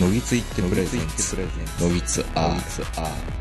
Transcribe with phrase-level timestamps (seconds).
[0.00, 1.36] のぎついってプレゼンツ
[1.82, 3.38] のぎつアー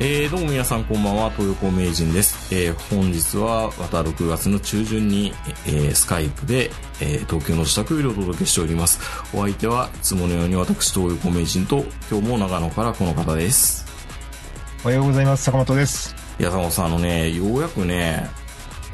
[0.00, 2.54] えー、どうも皆さんこんばんは、東横名人です。
[2.54, 5.32] えー、本日はまた6月の中旬に、
[5.66, 9.00] えー、スカイプで、えー、東京の自宅よりお届けしております。
[9.34, 13.86] お相手はいつものように私、東横名人と、今日も長野からこの方です。
[14.84, 15.44] おはようございます。
[15.44, 16.17] 坂本です。
[16.38, 18.28] いや、坂本さん、あのね、ようやくね、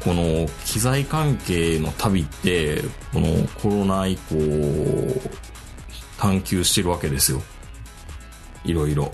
[0.03, 2.81] この機材関係の旅って、
[3.13, 5.21] このコロナ以降、
[6.17, 7.41] 探求してるわけですよ。
[8.63, 9.11] いろいろ。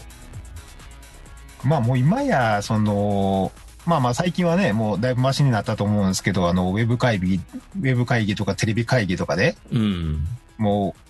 [1.64, 3.52] まあもう今や、その、
[3.86, 10.26] まあまあ最近はね、もうだいぶマシになったと思うんですけど、あの、ウェブ会議、ウェブ会議とかテレビ会議とかで、うん。
[10.58, 11.02] もう、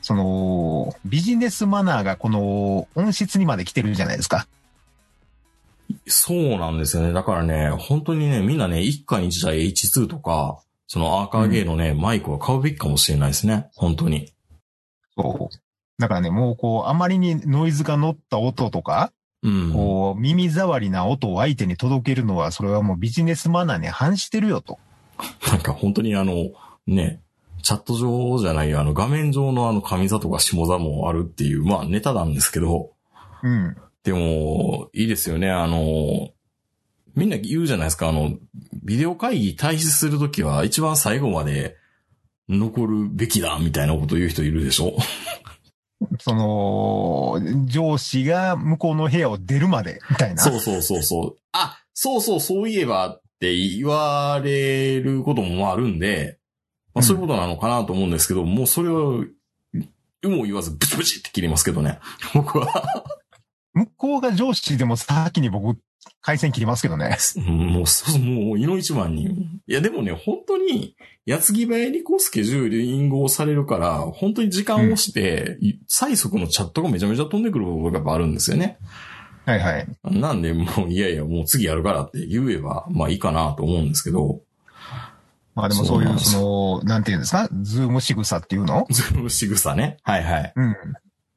[0.00, 4.48] その、ビジネスマナーがこの音質にまで来てるじゃないですか。
[6.06, 7.12] そうなんですよね。
[7.12, 13.68] だからね、本当にね、みんなね、一家に一台 H2 とか、そのアーカーゲーのね、マイクは買うべきかもしれないですね。
[13.74, 14.32] 本当に。
[15.16, 15.56] そう。
[15.98, 19.72] だからね、もうこう、あまりにノイズが乗った音とか、うん。
[19.72, 24.78] こう、耳障りな音を相手に届けるのは、それはもうビジネスマナーに反してるよと。
[25.50, 26.34] なんか本当にあの、
[26.86, 27.20] ね、
[27.62, 32.90] チャット上じゃないよ、あの画面上のあの上座とか下座もあるっていう、まあネタなんですけど、
[33.42, 33.76] うん。
[34.08, 36.30] でも、いいですよね、あの、
[37.14, 38.38] みんな言うじゃないですか、あの、
[38.84, 41.76] ビデオ会議退出するときは一番最後まで
[42.48, 44.96] 残るべきだ、みたいなこと言う人いるでしょ？
[46.20, 50.42] その、上司が向こうの部屋を出るまで、みたいな。
[50.42, 51.36] そうそうそうそう。
[51.52, 56.38] あ、そうそう、そういえばって言われることもあるんで、
[56.94, 59.24] まあ、そういうことなのかなと思うんですけど、もうそれを、
[60.22, 61.98] 有無を言わずブチブチって切りますけどね。
[62.32, 63.04] 僕は。
[63.74, 65.78] 向こうが上司でも先に僕、
[66.20, 67.16] 回線切りますけどね。
[67.36, 69.26] もう、そう、もう、いの一番に。
[69.66, 70.96] いや、でもね、本当に、
[71.26, 78.78] 矢継ぎ早にこうスケジューリングをされるから、本当に時間をして、最速のチャットがめちゃめちゃ飛んでくる部分がやっぱあるんですよね。
[79.44, 79.86] はいはい。
[80.04, 84.40] なんで、もう、いやいや、もう次やるからって言えば、まあいいかなと思うんですけど、
[85.54, 88.86] まあでもそういう、その、なんていうんですか、 Zoom 仕草っていうの？
[88.90, 89.96] Zoom 仕草ね。
[90.02, 90.52] はいはい。
[90.54, 90.76] うん。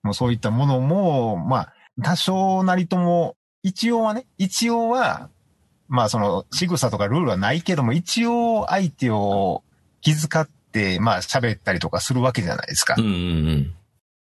[0.03, 5.29] もうそういったものも、まあ、多少なりとも、一応はね、一応は、
[5.87, 9.63] まあその、仕草とかルールはないけども、一応相手を
[10.01, 12.95] 気遣って、まあ喋ったりとかするわけじゃないですか。
[12.97, 13.15] うんうんう
[13.55, 13.73] ん。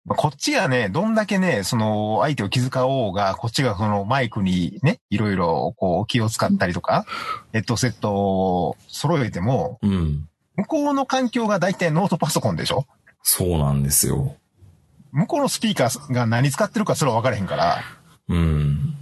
[0.06, 7.04] まあこっちがね、どんだけね、その、相手を気遣おうが、こっちがそのマイクにね、いろいろこう気を使ったりとか、
[7.52, 10.28] ヘッドセットを揃えても、うん。
[10.56, 12.86] 向こうの環境が大体ノートパソコンでしょ？
[13.22, 14.34] そうなんですよ。
[15.12, 17.78] 向こうのスピーカーが何使ってるかすら分からへんから、
[18.28, 18.94] うん。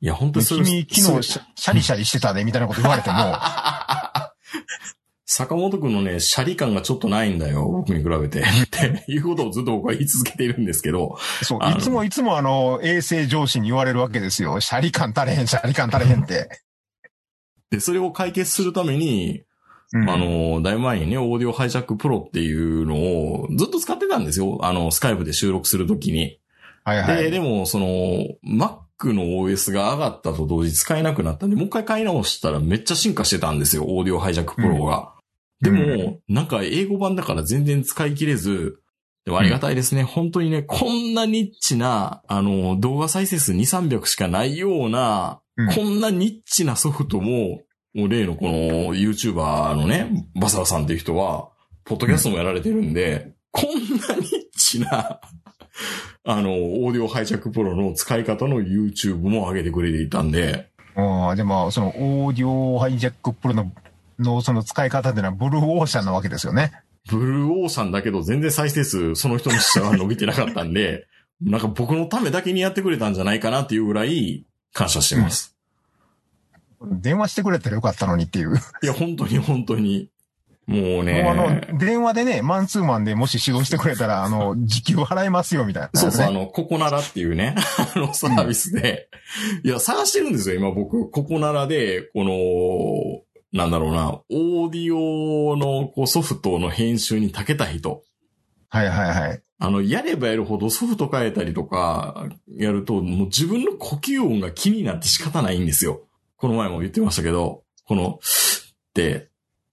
[0.00, 3.16] いや、本当にそれ君昨日シャリシャリしてたね、みたいなこと言われても、
[5.24, 8.40] 坂本くんのね、シャリ感がちょっとないんだよ、僕に比べて。
[8.42, 14.60] っていうことをずっと僕は言い続けているんですけど、そういつもいつもあの、衛生上司に言われるわけですよ。
[14.60, 16.50] シャリ感足れへん、シャリ感足れへんって。
[17.70, 19.44] で、それを解決するために、
[19.92, 24.58] うんあ、の、だいぶ前にね、 Audio Hijack Pro っていうのをずっと使ってたんですよ。
[24.62, 26.18] あの、 Skype で収録するときに。
[26.20, 26.38] で、
[26.84, 27.30] はいはい。
[27.30, 27.86] でも、その、
[28.44, 35.12] Mac の OS が上がったと同時使えなくなったんで、もう一回買い直したらめっちゃ進化してたんですよ、 Audio Hijack Pro が。
[35.60, 38.80] でも、うんなんか英語版だから全然使い切れず、
[39.24, 40.02] でもありがたいですね。
[40.02, 47.64] 本当にね、こんなニッチな、あの、動画再生数2、300しかないような、うんこんなニッチなソフトも、もう
[47.94, 51.48] 例のこの YouTuber のね、バサラさんっていう人は、
[51.84, 55.20] ポッドキャストもやられてるんで、こんなニッチな、
[56.24, 63.72] あの、 Audio Hijack Pro の使い方の YouTube も上げてくれていたんで、うんでも、その、 Audio Hijack Pro の、
[64.18, 66.72] のその使い方っていうのはブルーオーシャンなわけですよね。
[67.10, 71.06] ブルーオーシャンだけど全然再生数その人の下は伸びてなかったんで、
[71.40, 75.51] なんか僕のためだけにやってくれたんじゃないかなっていうぐらい感謝してます。
[76.90, 78.56] 電話してくれたらよかったのにっていう。
[78.82, 80.10] いや、本当に本当に。
[80.66, 81.66] もうもうあね。
[81.72, 86.34] の、電話でね、マンツーマンでもし指導してくれたら、あの、時給払いますよ、みたいな、そうそう、あね。
[86.34, 87.56] の、ココナラっていうね、
[87.94, 89.08] あのサービスで、
[89.64, 91.10] いや、探してるんですよ、今僕。
[91.10, 98.02] ココナラで、この、なんだろうな、オーディオのこうソフトの編集に長けた人。
[98.68, 99.42] はいはいはい。
[99.58, 106.02] あの、やればやるほどソフト変えたりとか、やると、もう自分の呼吸音が気になって仕方ないんですよ。
[106.42, 109.28] この前も言ってましたけど、この、って、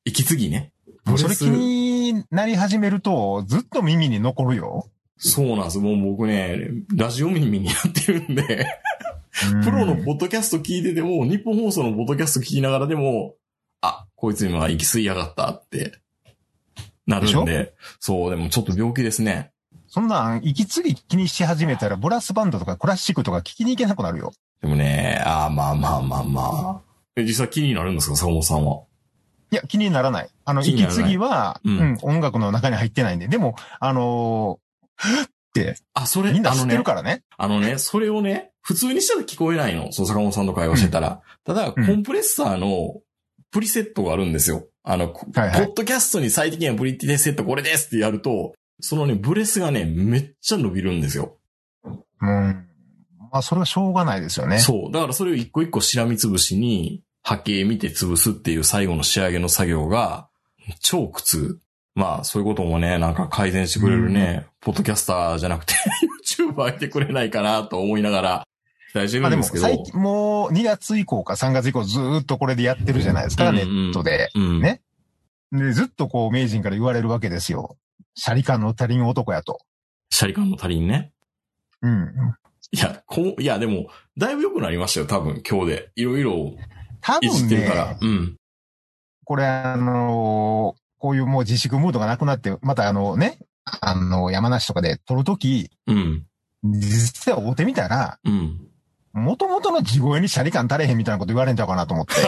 [0.06, 0.72] 息継ぎね。
[1.18, 4.88] それ気になり始めると、ずっと耳に残るよ。
[5.18, 5.80] そうなんです。
[5.80, 6.60] もう僕ね、
[6.96, 8.68] ラジオ耳になってるんで、
[9.64, 13.34] プロのポッドキャスト聞いてても、日本放送のポッドキャスト聞きながらでも、
[13.82, 15.98] あ、こいつ今行き過ぎやがったって、
[17.08, 19.54] なるんでで、そう、でもちょっと病気ですね。
[19.88, 24.34] そんなん、息継ぎ気にし始めたら、ブラスバンドとかクラシックとか聞きに行けなくなるよ。
[24.62, 26.82] でもね、あーまあまあまあまあ。
[27.16, 28.84] え、実際気になるんですか、坂本さんは。
[29.52, 30.30] いや、気にならない。
[30.46, 33.28] あの、息継ぎは、ううんん、音楽の中に入ってないんで。
[33.28, 37.24] でも、あのーって、あ、それ、みんな知ってあのねるからね。
[37.38, 39.92] あのね、それをね、普通にしたら聞こえないの。
[39.92, 41.22] そう、坂本さんと会話してたら。
[41.46, 43.02] ただ、コうんンプレッサーの
[43.52, 44.68] プリセットがあるんですよ。
[44.84, 51.38] あの、こはいはいポッドキャストに最適なプリセットこれですってやると、そのね、ブレスがね、めっちゃ伸びるんですよ。
[52.22, 52.69] うん。
[53.32, 54.60] まあ、それはしょうがないですよね。
[54.60, 54.92] そう。
[54.92, 60.28] だからそれを一個一個しらみつぶしに、波形見て潰すっていう最後の仕上げの作業が、
[60.82, 61.60] 超苦痛。
[61.96, 65.74] まあ、そういうこともね、なんか改善してくれるね、ポッドキャスターじゃなくて、
[66.38, 68.48] YouTuber いてくれないかなと思いながら、
[68.92, 69.76] 期待してまあでも、るんですけど。
[69.76, 74.30] 最近、もう2月以降か3月以降ずーっとこれでやってるじゃないですか、うんネットで。
[74.34, 74.62] うん。
[74.62, 74.82] ね
[75.52, 77.78] で、ずっとこう、名人から言われるわけですよ。
[78.16, 79.60] シャリ感の足りん男やと。
[80.10, 81.12] シャリ感の足りんね。
[81.82, 82.14] うん。
[82.72, 83.88] いや、こう、いや、でも、
[84.18, 85.92] だいぶ良くなりましたよ、多分、今日で。
[85.96, 86.54] いろいろ
[87.02, 87.86] 多分てるから。
[87.94, 88.36] ね、うん。
[89.26, 93.40] これあのーこういうもう自粛ムードがなくなって、またあのね、
[93.82, 96.26] あの、山梨とかで撮るとき、うん。
[96.62, 98.68] 実は会うてみたら、うん。
[99.14, 102.14] 元々の地声にシャリ感足れへんみたいなこと言われんちゃうかなと思って。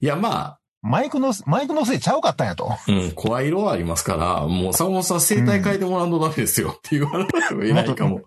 [0.00, 2.72] いや、まあ、マイクの、マイクのせいちゃうかったんやと。
[2.86, 8.22] うん、声色はありますから、もう坂本さん声帯変えてもらうとダメですよって言われたら言えないかも。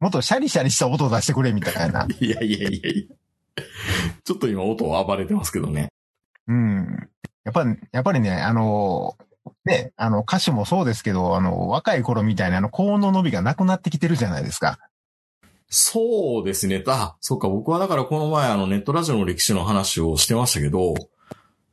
[0.00, 2.06] もっとシャリシャリした音を出してくれみたいな。
[2.20, 3.64] いやいやいやいや。
[4.24, 5.88] ちょっと今音暴れてますけどね。
[6.46, 7.08] うん。
[7.44, 9.24] やっぱり、やっぱりね、あのー
[9.64, 14.78] ね、あの、歌手もそうですけど、あの、若い頃みたいなあの、高音の伸びがなくなってきてるじゃないですか。
[15.68, 16.82] そうですね。
[16.86, 17.48] あ、そうか。
[17.48, 20.94] 僕はだからこの前あのネットラジオの歴史の話をしてましたけど、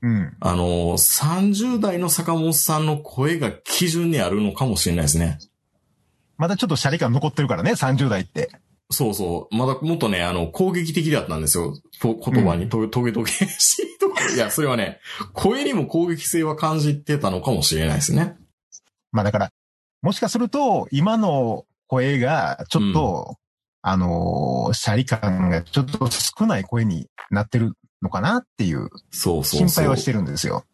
[0.01, 0.37] うん。
[0.39, 5.39] あの、30代の坂本さんの声が基準にあるのかもしれないですね。
[6.37, 8.51] まだちょっとシャリ感残ってるからね、30代って。
[8.89, 9.55] そうそう。
[9.55, 11.73] まだもっとね、あの、攻撃的だったんですよ。
[11.99, 14.23] と言葉に、と、トゲトゲしいとか。
[14.33, 14.99] いや、それはね、
[15.33, 18.37] 声にも攻撃性は感じてたのかもしれないですね。
[19.11, 19.51] まあだから、
[20.01, 23.35] もしかすると、今の声が、ちょっと、
[23.81, 29.67] あのーシャリ感がちょっと少ない声になってるのかなっていうそうそう。
[29.67, 30.65] 心配はしてるんですよ。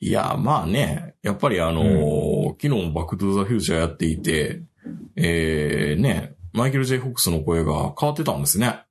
[0.00, 4.62] いや、まあね、やっぱりあのー昨日もバックトゥザフューチャーやっていて、
[5.16, 8.82] えー、ね、マイケル・ジェイ・フォックスの声が変わってたんですね。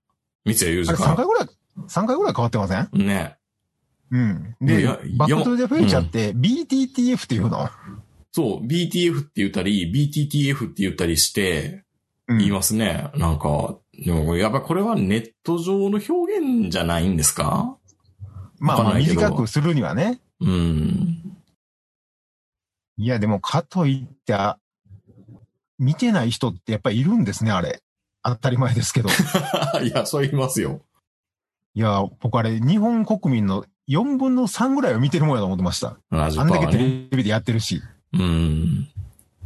[0.46, 1.48] 三谷裕3二か回ぐらい、
[1.88, 2.78] 3回ぐらい変わってません？
[2.78, 2.90] ら。
[2.92, 3.38] ね。
[4.12, 4.56] うん。
[4.62, 4.86] で
[5.18, 7.70] バックトゥザフューチャーいって BTTF っていうの？
[8.32, 11.84] そう、BTF って言ったり、BTTF って言ったりして、
[12.28, 13.12] うん言いますね。
[13.16, 17.78] なんか、でもやっぱこれはネット上の表現じゃないんですか？
[18.60, 20.20] まあまあ短くするにはね。
[20.42, 21.22] うん。
[22.98, 24.58] いや、でもかといって、あ
[25.78, 27.82] 見てない人ってやっぱりいるんですね、あれ。
[28.24, 29.10] 当たり前ですけど。
[29.84, 30.82] いや、そう言いますよ。
[31.74, 35.98] いや、僕あれ、日本国民の4分の3ぐらいは見てるもんやと思ってました。
[36.12, 36.78] 70%あんだけテ。
[36.78, 37.82] レビでやってるし。
[38.14, 38.88] うん。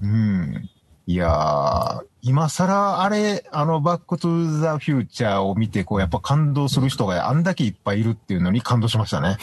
[0.02, 0.70] うん。
[1.10, 9.38] いやー、今更あれ、あの、バックトゥザフューチャーを見て、こう、やっぱ感動する人があんだけいっぱいいるっていうのに感動しましたね。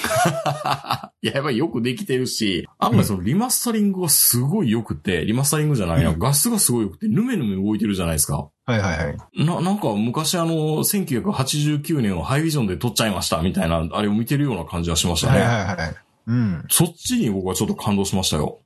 [1.23, 8.47] いや、やっぱりよくできてるし、あんまりそのリマスタリングがすごい良くて、リマスタリングじゃないな、うん画質がすごい良くて、ヌメヌメ動いてるじゃないですか。
[8.65, 9.45] はいはいはい。
[9.45, 15.45] な、なんか昔あの、1989年をハイビジョンで撮っちゃいましたみたいな、あれを見てるような感じはしましたはいね。
[15.45, 15.97] はいはい。
[16.29, 16.65] うん。
[16.69, 18.61] そっちに僕はちょっと感動しましたよ。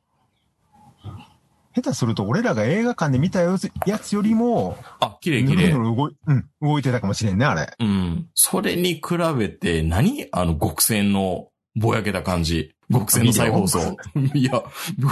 [1.75, 5.73] 下手すると俺らが映画館で見たやつやつよりも、あ、綺麗ぬ綺麗。
[5.73, 7.73] 動い、うん、動いてたかもしれんね、あれ。
[7.79, 8.29] うん。
[8.35, 9.03] それに比
[9.39, 12.75] べて何、あの、極戦のぼやけた感じ。
[12.93, 13.97] 極戦の再放送。
[14.35, 14.69] いや、こ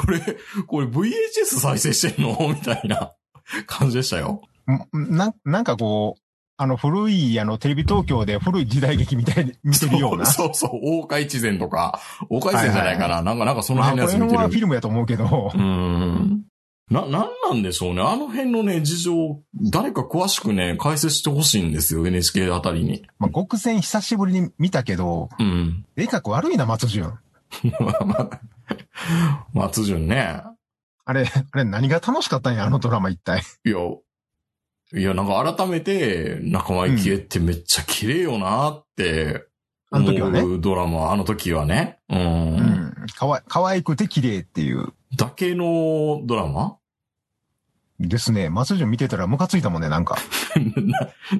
[0.08, 0.20] れ、
[0.66, 2.36] これ VHS 再生してんの？
[2.50, 3.12] みたいな
[3.66, 4.42] 感じでしたよ。
[4.96, 6.22] んななんかこう、
[6.60, 10.26] あの古い、あの、テレビ東京で古い時代劇みたいに見てるような。
[10.26, 13.22] そうそう大海一前とか、大海一前じゃないかな。
[13.22, 14.42] なんか、なんかそのまあ、これ辺のやつ見てる。
[14.42, 16.42] はフィルムやと思うけどう、ーん。
[16.90, 17.10] な、なん
[17.50, 18.02] なんでしょうね。
[18.02, 23.04] あの辺のね、事情、誰か詳しくね、解説してほしいんですよ、NHK あたりに。
[23.18, 25.84] まあ、極戦久しぶりに見たけど、うん。
[25.96, 27.18] 絵描く悪いな、松潤。
[29.52, 30.42] 松潤ね。
[31.04, 33.42] あれ、あれ何が楽しかったんや、あのドラマ一体。
[33.64, 33.78] いや、
[34.94, 39.44] いや、なんか改めて、仲間由紀恵ってめっちゃ綺麗よなって、
[39.90, 41.98] あの時はね思うドラマ、あの時はね。
[42.08, 42.18] うん。
[42.18, 42.94] うん。
[43.14, 44.94] かわ、可愛くて綺麗っていう。
[45.16, 46.77] だけのドラマ
[48.00, 48.48] ですね。
[48.48, 50.16] 松潤見てたらムカついたもんね、なんか。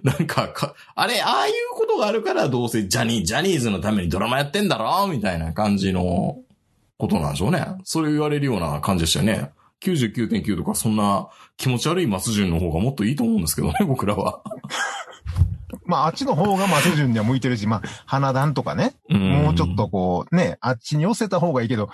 [0.03, 6.39] ななんかか、あれ、ああいうことがあるからどうせジャニー、ジャニーズのためにドラマやってんだろみたいな感じの
[6.99, 7.65] ことなんでしょうね。
[7.85, 9.53] それ言われるような感じでしたよね。
[9.81, 14.43] 99.9とかそんな気持ち悪い松潤の方がもっといいと思うんですけどね、 僕らは。
[15.87, 18.95] まあ、あっちの方が松潤には向いてるし、まあ、花壇とかね。
[19.09, 21.89] うんもうちょっとこう、ね、あっちに寄せた方がいいけど、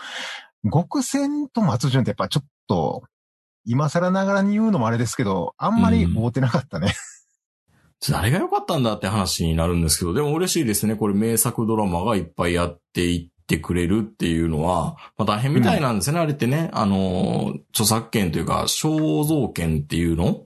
[0.72, 3.04] 極戦と松潤ってやっぱちょっと、
[3.64, 6.94] 今更ながらに言うのもあれですけど、あんまり合うてなかったね。
[8.10, 10.94] 誰が良かったんだって話になるんですけど、でも嬉しいですね。
[10.94, 16.70] これ名作ドラマがいっぱいやっていってくれるっていうのは、まあ大変みたいなんですね、あれってね。
[16.74, 20.44] あの、著作権というか、肖像権っていうの？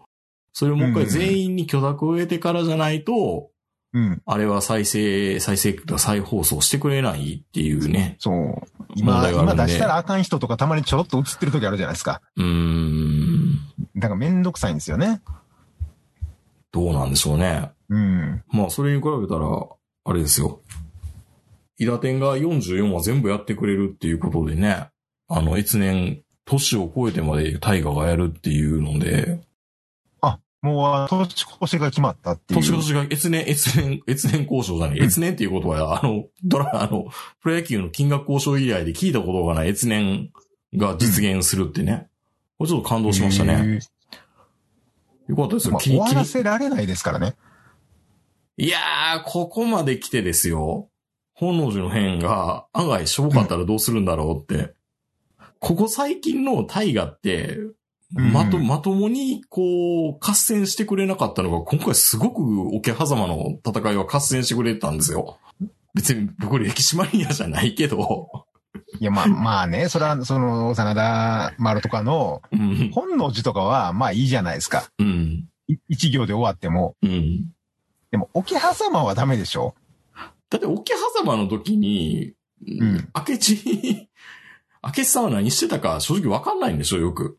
[0.52, 3.50] それをもう一回全員に許諾を得てからじゃないと、
[3.92, 4.22] うん。
[4.26, 8.16] あれは再生、再生再放送してくれないっていうね。
[8.18, 8.77] そう。
[9.02, 12.22] 問今、今出したらあかん人とかたまにちょろっと映ってる時あるじゃないですか。
[12.36, 13.58] うーん。
[13.96, 15.20] だからめんどくさいんですよね。
[16.72, 17.70] どうなんでしょうね。
[17.88, 18.42] うん。
[18.48, 19.48] まあ、それに比べたら、
[20.04, 20.60] あれですよ。
[21.78, 24.88] イダテンが44話全部やってくれるっていうことでね、
[25.28, 29.40] あの、越年、年を超えてまで大河がやるっていうので、
[30.60, 32.60] もう、あ年越しが決まったっていう。
[32.60, 37.06] 年越しが越年、越年、越年交渉じゃない、うん越年っていうことは、あの、ドラ、あの、
[37.40, 40.30] プロ野球の金額交渉以来で聞いたことがない越年
[40.74, 42.08] が実現するってね。
[42.58, 43.80] これちょっと感動しましたね。
[45.28, 45.72] よかったですよ。
[45.74, 47.36] まあ、終わらせられないですからね。
[48.56, 50.90] いやー、ここまで来てですよ。
[51.34, 54.74] 本能寺の変が案外しょぼかったらどうするんだろうって。
[55.60, 57.77] ここ最近の大河って、うん
[58.10, 65.38] まと、まともに、こう、合戦してくれなかったのが、今回すごく桶狭間の戦いは合戦してくれたんですよ。
[65.94, 68.28] 別に、僕歴史マニアじゃないけど、
[69.00, 74.90] いや、まあ、まあね、それは、その、真田丸とかの、うん、本能寺とかは、まあいいじゃないですか。
[74.98, 76.96] うん、い一行で終わっても。
[77.02, 77.50] うん。
[78.10, 79.74] でも、桶狭間はダメでしょ？
[80.48, 82.34] だって、桶狭間の時に、
[82.66, 84.08] ん明智、
[84.82, 87.38] 明智さんは何してたか正直わかんないんでしょ、よく。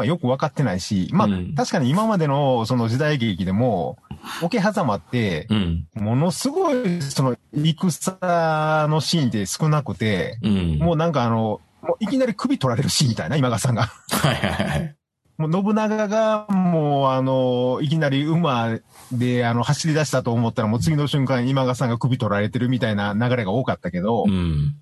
[0.00, 3.98] まあよくわかってないし、まあ、うん確かに今までのその時代劇でも、
[4.42, 10.78] 桶狭間って、うん、ものすごい、その、戦のシーンって少なくて、うん。
[10.78, 13.82] もうなんかあの、もういきなり首取られるシーンみたいな、今川さんが。
[13.82, 14.96] はいはいはい。
[15.36, 18.78] もう信長がもうあの、いきなり馬
[19.12, 24.76] であの走り出したと思ったらもう次の瞬間今川さんが首取られてるみたいな流れが多かったけど、うん。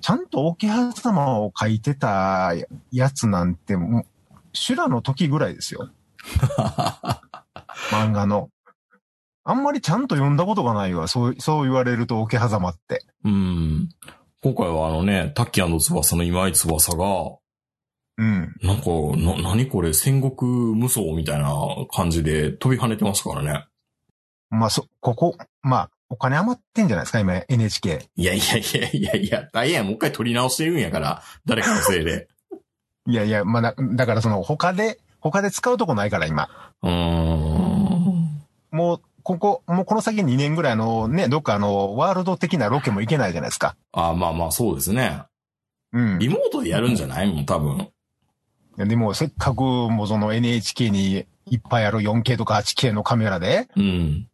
[0.00, 2.52] ちゃんと桶狭間を書いてた
[2.92, 4.04] やつなんてもう、
[4.52, 5.90] 修羅の時ぐらいですよ。
[7.90, 8.50] 漫画の。
[9.44, 11.08] あんまりちゃんと読んだことがないわ。
[11.08, 13.04] そう、そう言われると桶狭間って。
[13.24, 13.88] うん。
[14.42, 17.36] 今回はあのね、タッキー翼の今井翼が、
[18.18, 18.54] うん。
[18.62, 21.54] なんか、な、何これ、戦国無双みたいな
[21.90, 23.66] 感じで飛び跳ねてますからね。
[24.50, 28.08] まあ、そ、ここ、まあ、お金余ってんじゃないですか、今 NHK。
[28.16, 32.28] いやいやいやいやいや、大変もう一回取り直してるんやから、誰かのせいで。
[33.10, 36.48] いやいや、まあだ、だからその他で、他で使うとこないから今。
[36.82, 38.46] うーん。
[38.70, 43.76] もう、ここ、もうこの先2年ぐらいあのね、どっかあの、ワールド的なロケも行けないじゃないですか。
[43.92, 45.24] あまあまあ、そうですね。
[45.92, 46.18] うん。
[46.18, 47.78] リモートでやるんじゃないもん、多分。
[47.80, 47.88] い
[48.76, 54.28] やでも、せっかくもうその NHK にいっぱいある 4K とか 8K のカメラで、うん。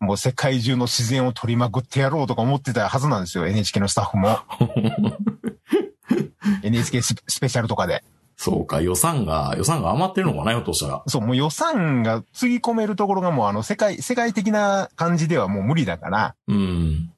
[0.00, 4.38] もう世界中の自然を撮りまくってやろうとか思ってたはずなんですよ、NHK のスタッフも。
[6.64, 8.02] NHK スペシャルとかで。
[8.42, 11.04] そうか、予算が、予算が余ってるのかな、ひょっとしたら。
[11.06, 17.10] そう、もう予算がつぎ込めるところがもうあの世界、世界的な感じではもう無理だから、うん。
[17.12, 17.14] っ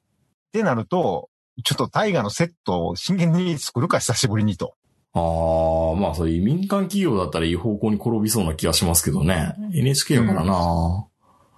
[0.51, 1.29] てなると、
[1.63, 4.75] ちょっと大河のセットを真剣に作るか久しぶりにと。
[5.13, 9.55] ああ、まあそういう民間企業だったらいい方向に転びそうな気がしますけどね。
[9.73, 11.07] NHK やからな、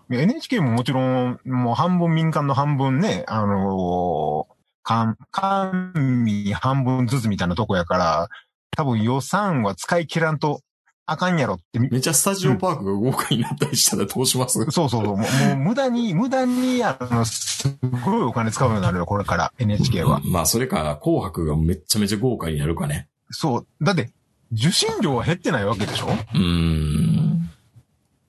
[0.10, 5.92] NHK ももちろん、もう半分民間の半分ね、あのー、官、官
[6.24, 8.30] 民半分ずつみたいなとこやから、
[8.76, 10.62] 多分予算は使い切らんと
[11.06, 20.20] あかんやろって、めっちゃスタジオパークが豪華になったりしたらどうします、そうそうそう、もうもう無駄に、無駄に、あの、すごいお金使うようになるよ、これから NHK は。
[20.26, 23.08] まあそれか、紅白がめっちゃめちゃ豪華になるかね。
[23.32, 23.68] そう。
[23.82, 24.12] だって、
[24.52, 26.08] 受信料は減ってないわけでしょ？
[26.08, 27.50] うーん。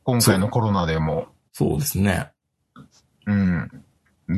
[0.04, 1.26] 今回のコロナでも。
[1.52, 2.30] そうですね。
[3.26, 3.70] うん。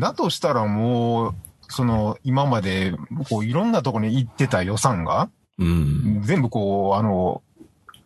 [0.01, 1.35] だとしたらもう、
[1.69, 2.95] その、今まで、
[3.29, 5.31] こう、いろんなとこに行ってた予算が、
[5.61, 6.23] うん。
[6.23, 7.43] 全部こう、あの、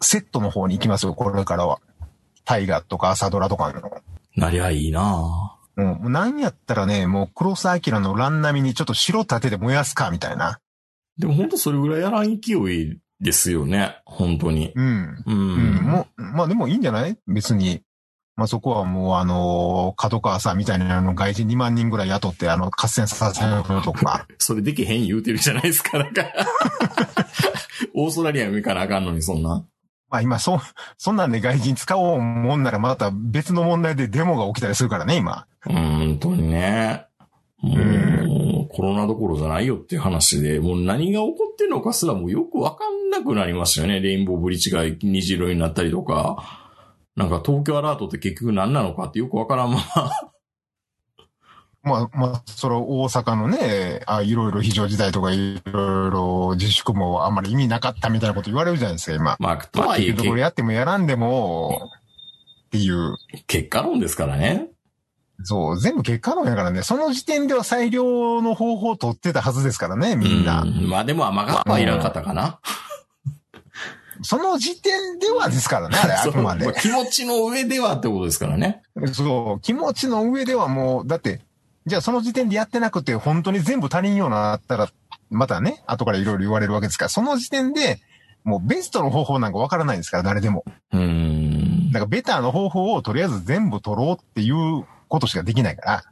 [0.02, 1.80] セットの方に行きますよ、これからは。
[2.44, 3.80] 大河とか朝ドラとかの。
[4.36, 10.58] なりゃいいなうん、もうなんやったらね、もう黒澤明の乱並みにちょっと城立てて燃やすか、みたいな。
[11.18, 13.96] でもほんとそれぐらいやらん勢いですよね。
[14.04, 14.72] 本当に。
[14.74, 15.24] うん。
[15.26, 15.78] ううん。
[15.78, 15.82] ん。
[15.82, 17.16] もう、まあでもいいんじゃない？
[17.26, 17.82] 別に。
[18.36, 24.26] まあそこはもうあの、角川さんみたいなあの外人2万人ぐらい雇ってあの、合戦させるとか。
[24.38, 26.24] それできへん言うてるじゃないですか、なんか。
[27.94, 29.64] オーストラリアに行かなあかんのに、そんな。
[30.10, 30.60] まあ今そ、
[30.98, 35.46] そんなんで外人使おうもんならまた別の問題でデモが起きたりするからね、今。
[35.64, 37.06] 本当にね。
[37.62, 44.00] もう、コロナどころじゃないよっていう話で、もう何が起こってるのかすらもうよくわかんなくなりましたよね。
[44.00, 46.63] レインボーブリッジが虹色になったりとか。
[47.16, 50.10] なんか東京アラートって結局何なのかってよくわからんまま。
[51.84, 59.36] まあ、まあ、それ大阪のね、あいろいろ非常事態とかいろいろ自粛もあんまり意味なかったみたいなこと言われるじゃないですか、今。
[59.38, 61.90] まあ、とまあ、はいえ、結局これやってもやらんでも、
[62.66, 63.16] っていう。
[63.46, 64.70] 結果論ですからね。
[65.42, 66.82] そう、全部結果論やからね。
[66.82, 70.62] その時点では最良の方法を取ってたはずですからね、みんな。
[70.62, 72.60] うんまあでも甘がっぱはいらんかったかな。
[74.24, 76.74] その時点ではですからね、あれ、 あくまでまあ。
[76.74, 78.82] 気持ちの上ではってことですからね。
[79.12, 81.40] そう、気持ちの上ではもう、だって、
[81.86, 84.88] じゃあその時点でやってなくて、本当に全部足りんようになったら、
[85.30, 88.00] またね、後からいろいろ言われるわけですから、その時点で、
[88.44, 90.64] もうベストの方法なんかわからないんですから、誰でも。
[90.92, 91.90] うん。
[91.92, 96.04] だからベターの方法をとりあえず全部取ろうっていうことしかできないから。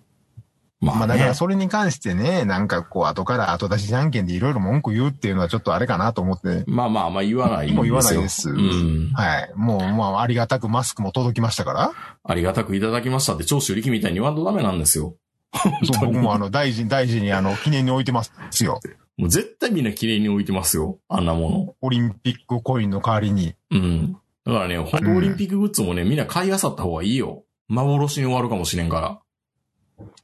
[0.82, 6.64] ままあだからそれに関してね、なんかこう後から後出しじゃんけんでいろいろ文句言うっていうのはちょっとあれかなと思って。
[6.66, 9.12] まあまあまあ言わないもう言わないですうん。
[9.14, 9.52] はい。
[9.54, 11.92] もうまあありがたくマスクも届きましたから。
[12.24, 15.14] ありがたくいただきましたって、長州力みたいに言わんとダメなんですよ。
[15.84, 18.80] そう、僕もあの大事に大事にあの記念に置いてますよ。
[19.16, 20.98] もう絶対みんな綺麗に置いてますよ。
[21.08, 23.54] あんなもオリンピックコインの代わりに。
[23.70, 23.78] の。
[23.78, 24.16] うん。
[24.44, 27.44] だからね、本当オリンピックグッズもね、みんな買い漁った方がいいよ。
[27.68, 29.21] 幻に終わるかもしれんか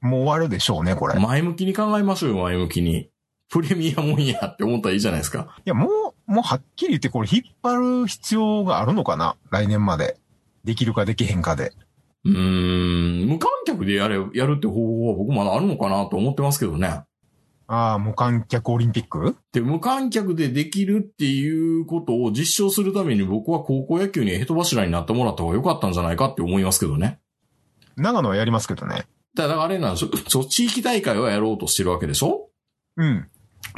[0.00, 1.19] もう終わるでしょうね、これ。
[1.19, 3.11] 前向きに考えましょうよ、前向きに。
[3.50, 5.56] プレミアもんやって思ったらいいじゃないですか。
[5.65, 5.89] や、も
[6.28, 9.37] う、もうはっきり言ってこれ引っ張る必要があるのかな？
[9.50, 10.19] 来年まで。
[10.65, 11.73] できるかできへんかで。
[12.25, 17.04] うーん、無観客でやれ、やるって方法は僕まだあるのかなと思ってますけどね。
[17.71, 19.37] ああ、無観客オリンピック？
[19.52, 27.19] で、無観客でできるっていうことを実証するために僕は高校野球にヘト柱になってもらった方が良かったんじゃないかって思いますけどね。
[27.97, 29.06] 長野はやりますけどね。
[29.34, 32.50] だからあれなんでしょ、そう、地域大会はやろうとしてるわけでしょ？
[32.97, 33.28] うん。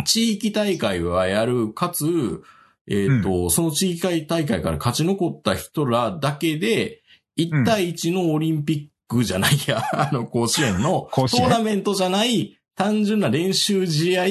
[0.05, 2.43] 地域大会はやる、かつ、
[2.87, 7.03] えっ、と、その地域大会から勝ち残った人らだけで、
[7.39, 14.25] 1対1のオリンピックじゃないや、あの、甲子園の、トーナメントじゃない、単純な練習試合、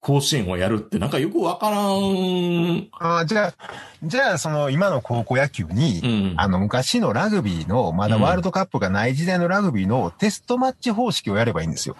[0.00, 2.88] 甲子園をやるってなんかよくわからん。
[2.92, 3.54] ああ、じゃあ、
[4.02, 6.34] じゃあ、その、今の高校野球に、うん。
[6.38, 11.96] あの、昔のラグビーの、まだワールドカップがない時代のラグビーのテストマッチ方式をやればいいんですよ。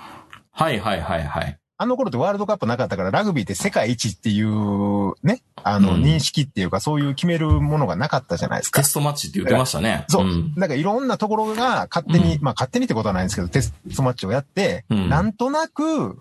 [0.51, 1.59] はいはいはいはい。
[1.77, 8.87] あの頃ってワールドカップなかったから、ラグビーって世界一っていう、ね、あの、うん認識っていうか、そういう決めるものがなかったじゃないですかテ。
[8.87, 10.05] ストマッチって言ってましたね。
[10.09, 10.27] そう。
[10.27, 16.19] んなんかいろんなところが勝手に、うんまあ勝手にってことはないんですけど、テストマッチをやって、うんなんとなく、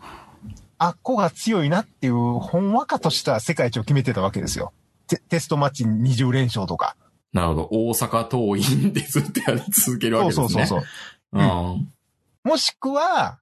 [0.80, 4.72] あっこが強いなっていう、ほんわかとした世界一を決めてたわけですよ。
[5.08, 6.96] テテストマッチ20連勝とか。
[7.34, 7.70] なるほど。
[7.72, 10.66] 大阪桐蔭でずっとやり続けるわそうけですね。
[10.66, 10.88] そうそう
[11.34, 11.40] そう。
[11.40, 11.94] うん。
[12.44, 13.40] もしくは、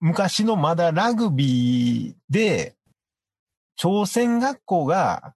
[0.00, 2.76] 昔のまだラグビーで、
[3.76, 5.34] 朝鮮学校が、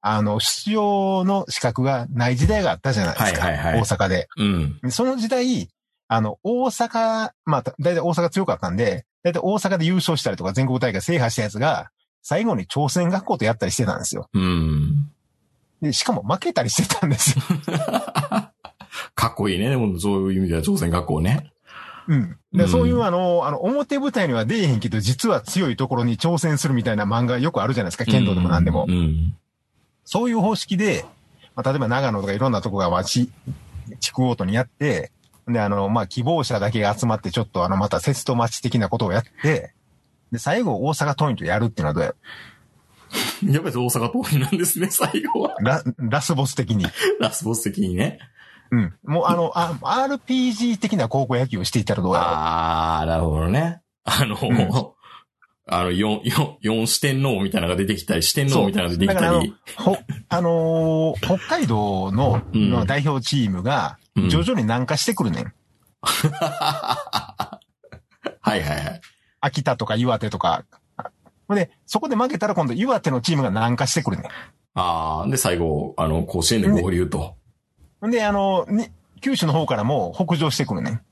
[0.00, 3.46] あの、出場の資格がない時代があったじゃないですか。
[3.46, 4.28] はいはいはい大阪で。
[4.38, 4.80] うん。
[4.90, 5.68] その時代、
[6.06, 11.90] あの、大阪、まあ、だいたい大阪強かったんで、だいたい大阪で優勝したりとか全国大会制覇したやつが、
[12.22, 14.28] 最後に朝鮮学校とやったりしてたんですよ。
[14.32, 15.10] うん。
[15.80, 17.44] で、しかも負けたりしてたんですよ。
[19.14, 19.70] かっこいいね。
[19.70, 21.52] でもそういう意味では朝鮮学校ね。
[22.08, 22.36] うん。
[22.52, 28.04] で、うんそういうあの、あの、表舞台には出えへんけど、実は強いところに挑戦するみたいな漫画よくあるじゃないですか。
[28.04, 28.86] 剣道でも何でも。
[28.88, 29.36] うん。
[30.04, 31.04] そういう方式で、
[31.54, 33.30] まあ、例えば長野とかいろんなとこが、まあ、ち、
[34.00, 35.12] 地区ごとにやって、
[35.48, 39.74] で、あの、まあ、希望者だけが集まって、ちょっとあの、またテストマッチ的なことをやって、
[40.32, 42.14] で、最後、大阪桐蔭とやるっていうのはどうや？
[43.52, 45.54] やっぱり大阪桐蔭なんですね、 最後は。
[45.60, 46.84] ラ、ラスボス的に。
[47.20, 48.18] ラスボス的にね。
[48.70, 48.94] うん。
[49.04, 52.28] もうあの、あ、RPG 的な高校野球をしていったらどうやろう？
[52.30, 53.80] あー、なるほどね。
[54.04, 54.92] あの、ん
[55.70, 59.54] あの、四、四、四四天王みたいなのが出てきたり、四天王みたいなのが出てきだからあのたり。
[59.76, 59.96] ほ、
[60.28, 63.97] あのー北海道の、うんの代表チームが、うん
[64.28, 65.52] 徐々に南下してくるねん。
[66.02, 67.60] は
[68.46, 69.00] いはいはい。
[69.40, 70.64] 秋田とか岩手とか。
[71.54, 74.26] で、そこで負けたら今度岩手のチームが南下してくるねん。
[74.74, 77.36] あー、で、最後、あの、甲子園で合流と。
[78.00, 78.88] ほんで、あの、に、
[79.20, 81.00] 九州の方からも北上してくるねん。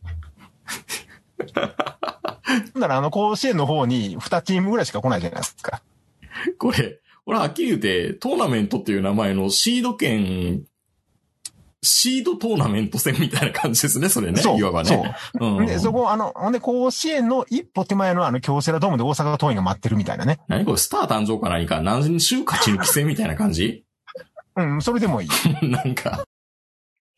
[2.72, 5.82] ほんなら、あの、甲子園の方に2チームぐらいしか来ないじゃないですか。
[6.58, 10.64] これ、俺ははっきり言って、トーナメントっていう名前のシード権、
[11.82, 14.40] シードトーナメント戦みたいな感じですね、それね。
[14.40, 14.58] そう。
[14.58, 15.14] いわばね。
[15.38, 15.62] そうう。
[15.62, 15.66] ん。
[15.66, 20.40] で、そこ、あの、ほんで、甲子園の一歩手前のあの、京セラドームで大阪桐蔭が待ってるみたいなね。
[20.48, 23.84] 何これ、スター誕生か何か、何週勝ち抜き戦みたいな感じ？
[24.56, 25.28] うん、それでもいい。
[25.68, 26.24] なんか。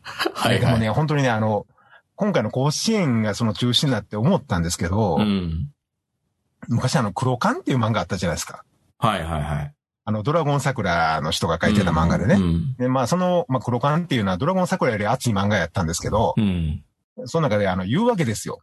[0.03, 0.61] はいはい。
[0.61, 1.66] でもね、本当にね、あの、
[2.16, 5.71] 今回の甲子園がその中止になって思ったんですけど、うん。
[6.66, 8.64] 昔あの、黒缶っていう漫画あったじゃないですか。
[8.99, 9.75] はいはいはい。
[10.09, 12.37] あの、ドラゴン桜の人が書いてた漫画でね。
[12.37, 12.77] うん。
[12.79, 16.83] で、まあ、その、まあ、黒缶っていうのはドラゴン桜より熱い漫画やったんですけど、うん。
[17.27, 18.62] その中であの、言うわけですよ。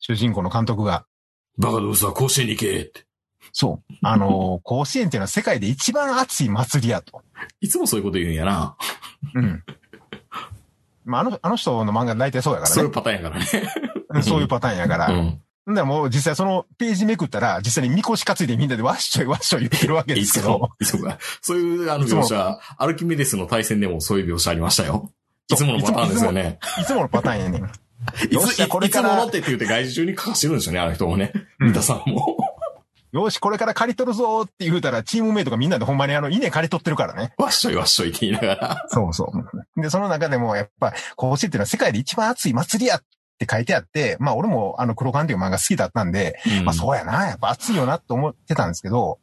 [0.00, 1.06] 主人公の監督が。
[1.56, 3.06] バカどうさ、甲子園に行けって。
[3.52, 3.94] そう。
[4.02, 7.22] あの、甲子園っていうのは世界で一番熱い祭りやと。
[7.60, 8.76] いつもそういうこと言うんやな。
[9.36, 9.62] うん。
[11.04, 12.74] まあ、あの、あの人の漫画大体そうやからね。
[12.74, 14.22] そういうパターンやからね。
[14.24, 15.12] そういうパターンやから。
[15.12, 15.40] うん。
[15.72, 20.70] んだらもう実際そのページめくったら、実際にみこし担いでみんなでわっしょいわっしょい言ってるわけですけど。
[20.80, 21.18] いつもか。
[21.40, 25.12] そういうあの描写、アルキメデスの対戦でもそういう描写ありましたよ。
[25.50, 26.58] いつものパターンですよね。
[26.80, 27.64] いつものパターンやねん。
[27.64, 31.32] いつ、いこれからいつものって言って外事中に書かしてるんですよね、あの人もね。
[31.60, 32.36] うん三田さんも。
[33.12, 37.32] よし、これから借り取るぞーって言うたら、チームメイトがみんなでほんまにあの、稲借り取ってるからね。
[37.38, 38.86] わっしょいわっしょいって言いながら。
[38.88, 39.32] そうそ
[39.76, 39.80] う。
[39.80, 43.02] で、その中でも、やっぱ、甲子園っていうのは世界で一番熱い祭りやっ
[43.38, 49.18] て書いてあって、まあ俺もあの、黒缶っていう漫画好きだったんで、まあそうやな、やっぱ熱いよなって思ってたんですけど、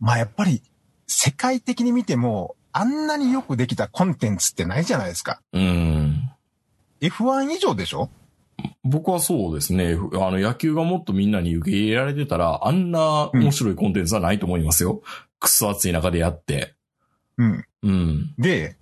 [0.00, 0.62] まあやっぱり、
[1.06, 5.40] 世界的に見ても、あんなによくできたコンテンツってないじゃないですか。
[5.52, 6.30] うん。
[7.00, 8.10] F1 以上でしょ？
[8.82, 9.94] 僕はそうですね。
[9.94, 15.02] ふあの、野球がもっとみんなに受け入れられてたら、あんな面白いコンテンツはないと思いますよ。
[15.38, 16.74] くっそ暑い中でやって。
[17.38, 17.64] うん。
[17.82, 18.34] うん。
[18.38, 18.76] で、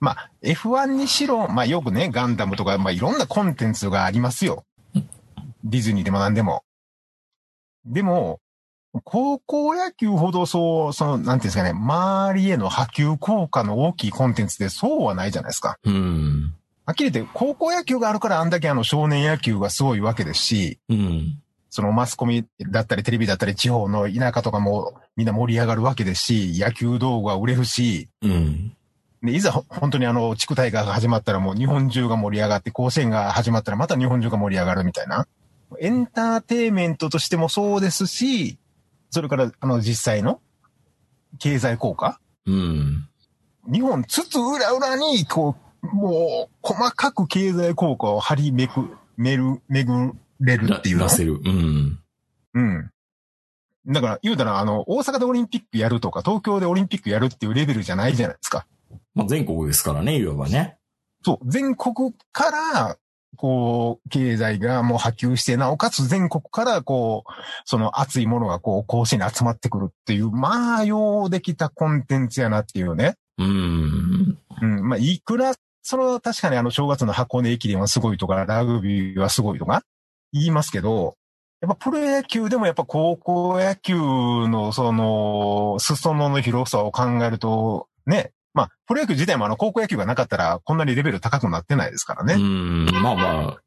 [0.00, 4.64] まあ、F1 にしろ、まあよくね、ガンダムとか、まあいろんなコンテンツがありますよ。
[5.64, 6.62] ディズニーでも何でも。
[7.84, 8.40] でも、
[9.04, 15.78] 高校野球ほどそう、その、なんていうんですかね、周りへの波及効果の大きいコンテンツでそうはないじゃないですか。
[15.84, 16.54] うん。
[16.84, 21.42] はっきり言って、高校野球があるからあんだけあの少年野球がすごいわけですし、うん。
[21.68, 28.72] そのマスコミだったりテレビだったり地方の田舎とかもみんな盛り上がるわけですし、野球道具は売れるし、うん。
[29.26, 35.26] で、いざほ本当にあの、地区大会が始まったらもう日本中が盛り上がって、甲子園が始まったらまた日本中が盛り上がるみたいな。
[35.80, 38.58] エンターテイメントとしてもそうですし、
[39.10, 40.40] それからあの実際の
[41.38, 43.08] 経済効果うん。
[43.70, 51.40] 日本つつ裏裏に、こう、もう、細かく経済効果を張りめく、める、めぐれるだっていうの出せる。
[51.44, 51.98] うん。
[52.54, 52.90] うん。
[53.88, 58.66] だから、言うたら、あの、大阪でオリンピックやるとか、東京でオリンピックやるっていうレベルじゃないじゃないですか。
[59.16, 60.76] まあ、全国ですからね、いわばね。
[61.24, 62.96] そう、全国から、
[63.36, 67.30] こう、経済がもう波及して、なおかつ全国から、こう、
[67.64, 73.16] その熱いものがこう、甲子園に集まってくるっていう、まあ、ようできたコンテンツやなっていうね。
[73.38, 74.38] うん。
[74.62, 79.82] うん、まあ、いくら、その、確かにあの、正月の箱根駅伝はすごいとか、ラグビーはすごいとか、
[80.32, 81.16] 言いますけど、
[81.62, 92.34] やっぱプロ野球でもやっぱ高校野球のその、裾野の広さを考えると、ね、まあ、プロ野球自体もあの、高校野球がなかったら、こんなにレベル高くなってないですからね。
[92.34, 92.86] うん。
[92.86, 93.60] まあまあ。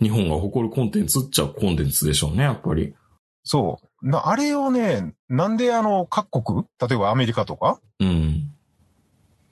[0.00, 2.94] 日本が誇るコンテンツっちゃコンテンツでしょうね、やっぱり。
[3.42, 4.08] そう。
[4.08, 8.54] なあれをね、なんであの、各国、例えばアメリカとか、うん。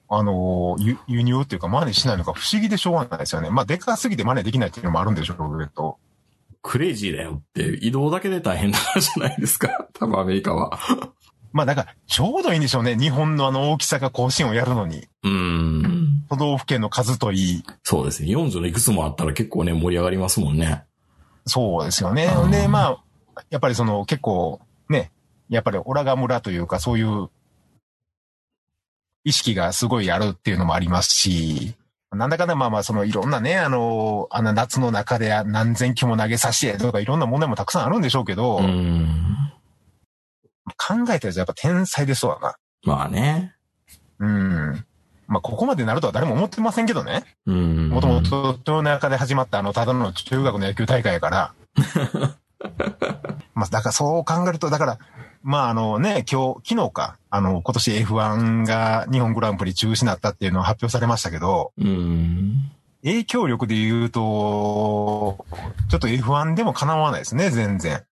[0.07, 3.49] あの、輸輸入っていうか真似しないのか不思議でしょうがないですよね。
[3.49, 5.97] まあ、でかすぎて真似できないっていうのもあるんでしょうけど。
[6.61, 9.87] クレイジーだよって、移動だけで大変なんじゃないですか。
[9.93, 10.79] 多分アメリカは。
[11.53, 12.95] まあ、だから、ちょうどいいんでしょうね。
[12.97, 15.07] 日本のあの大きさが甲子園をやるのに。
[15.23, 16.25] うん。
[16.29, 17.63] 都道府県の数といい。
[17.83, 18.29] そうですね。
[18.29, 20.83] 40のいくつもあったら結構ね、盛り上がりますもんね。
[21.45, 22.47] そうですよねう。
[22.47, 23.03] んで、まあ、
[23.49, 25.11] やっぱりその結構、ね、
[25.49, 27.29] やっぱりオラが村というかそういう
[29.23, 31.75] 意識がすごいあるっていうのもありますし、
[32.11, 39.07] なんだかんだまあまあそのいろんなね、あの、あの夏の中で何千球も投げさせてとかいろんな問題もたくさんあるんでしょうけど、うん。
[40.77, 42.55] 考えたやつやっぱ天才ですわな。
[42.83, 43.55] まあね。
[44.19, 44.85] うん。
[45.27, 47.23] まあここまでなるとは誰も思ってませんけどね。
[47.45, 47.89] うん。
[47.89, 51.53] もともと豊中で始まったあの、ただの中学の野球大会やから。
[53.55, 54.99] まあ、だからそう考えると、だから、
[55.43, 62.71] まああのね、今日、昨日か、あの、今年 F1 が日本グランプリ中止になったっていうのを発表されましたけど、うん。
[63.03, 64.19] 影響力で言うと、
[65.89, 68.03] ちょっと F1 でも叶わないですね、全然。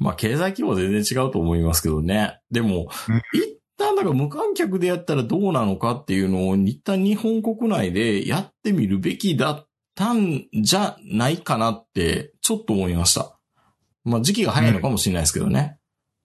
[0.00, 2.40] まあ、経済規模は全然違うと思いますけどね。
[2.50, 13.38] でもうん、一旦だから無観客でやったらどうなのかっていうのを、一旦日本国内でやってみるべきだったんじゃないかなって、ちょっと思いました。
[14.02, 15.76] まあ、時期が早いのかもしれないですけどね。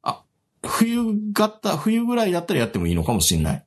[0.01, 0.23] あ、
[0.65, 3.65] 冬型、冬ぐらいだったらやってもいいのかもしんない。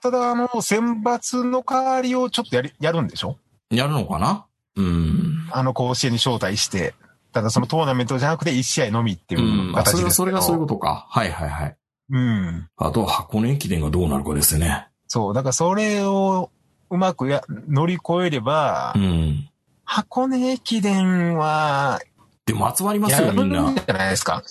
[0.00, 3.36] ただ、あの、選抜の代わりをちょっとやり、やるんでしょ？
[3.70, 4.46] やるのかな？
[4.76, 5.48] うん。
[5.52, 6.94] あの甲子園に招待して。
[7.36, 10.10] ただそのトーナメントじゃなくて1試合のみっていう形ですけど。
[10.10, 11.06] それがそういうことか。
[11.10, 11.76] はいはいはい。
[12.10, 12.68] うん。
[12.78, 14.88] あとは箱根駅伝がどうなるかですね。
[15.06, 15.34] そう。
[15.34, 16.50] だからそれを
[16.88, 19.50] うまくや乗り越えれば、うん。
[19.84, 22.00] 箱根駅伝は、
[22.46, 23.82] でも集まりますやよ、みんなじ。
[23.86, 24.42] ゃないですか？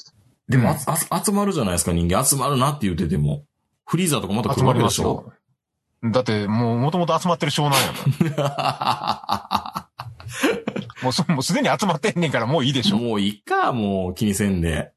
[0.47, 0.77] でも、うん
[1.25, 2.23] 集まるじゃないですか、人間。
[2.23, 3.45] 集まるなって言ってても。
[3.87, 6.11] フリーザーとかまた来集るわけまりますよでしょ。。
[6.11, 8.45] だって、もう、もともと集まってる湘南やもん。
[11.05, 12.97] もうそ、 もうすでに集まってんねんからもういいでしょ。
[12.97, 14.91] もういいか、もう気にせんで。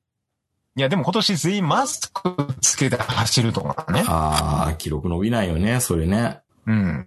[0.77, 4.05] いや、でも今年全員マスクつけて走るとかね。
[4.07, 6.39] ああ、記録伸びないよね、それね。
[6.67, 7.07] うん。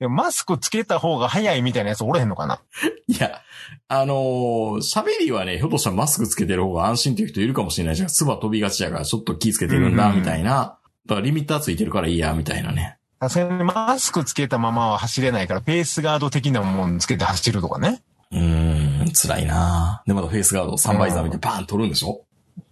[0.00, 2.60] でもマスクつけた方が早いみたいなやつおれへんのかな
[3.06, 3.40] いや、
[3.88, 8.08] あのー喋りはね、ひょっとしたらマスクつけてる方が安心っていう人いるかもしれないじゃん。
[8.08, 10.78] 唾飛びがちやから、ちょっと気つけてるんだ、うんみたいな。
[11.06, 12.98] だからリミッターついてるからいいや、みたいなね。
[13.20, 18.02] さすがにマスクつけたままは走れないから、ペースガード的なもんつけて走るとかね。
[18.32, 22.22] うーん、辛いなで、またフェイスガードサンバイザー見てバーン取るんでしょ？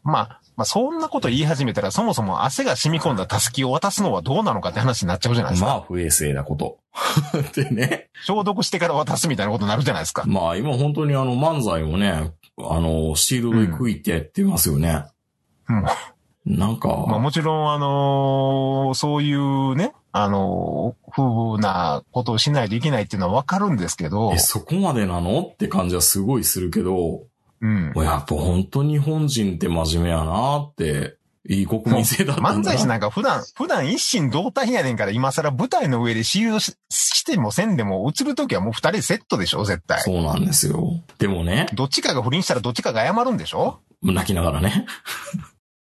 [0.03, 5.69] まあ、まあ、そんなこと言い始めたら、そもそも汗が染み込んだタスキを渡すのはどうなのかって話になっちゃうじゃないですか。
[5.69, 6.79] まあ、不衛生なこと。
[7.55, 8.09] でね。
[8.25, 10.25] 消毒してから渡すみたいなことになるじゃないですか。
[10.27, 15.05] まあ、今本当にあの、漫才もね、あの、シールドで食いってやってますよね。
[15.69, 15.85] うん
[16.47, 21.23] なんか、まあもちろん、あのーそういうね、あのー不
[21.57, 25.43] 遇なことをしないといけないっていうのはわかるんですけどえ、、そこまでなの？
[25.43, 27.23] って感じはすごいするけど、
[27.61, 27.93] うん。
[27.97, 31.17] やっぱ本当日本人って真面目やなって、
[31.49, 40.01] いい国民性だったんだ漫才師なんか普段、普段一心同体やねんから今更舞台の上で使用ししてもせんでも映るときはもう二人セットでしょ絶対。
[40.01, 41.03] そうなんですよ。
[41.19, 43.81] でもね、どっちかが不倫したらどっちかが謝るんでしょ？
[44.03, 44.87] 泣きながらね。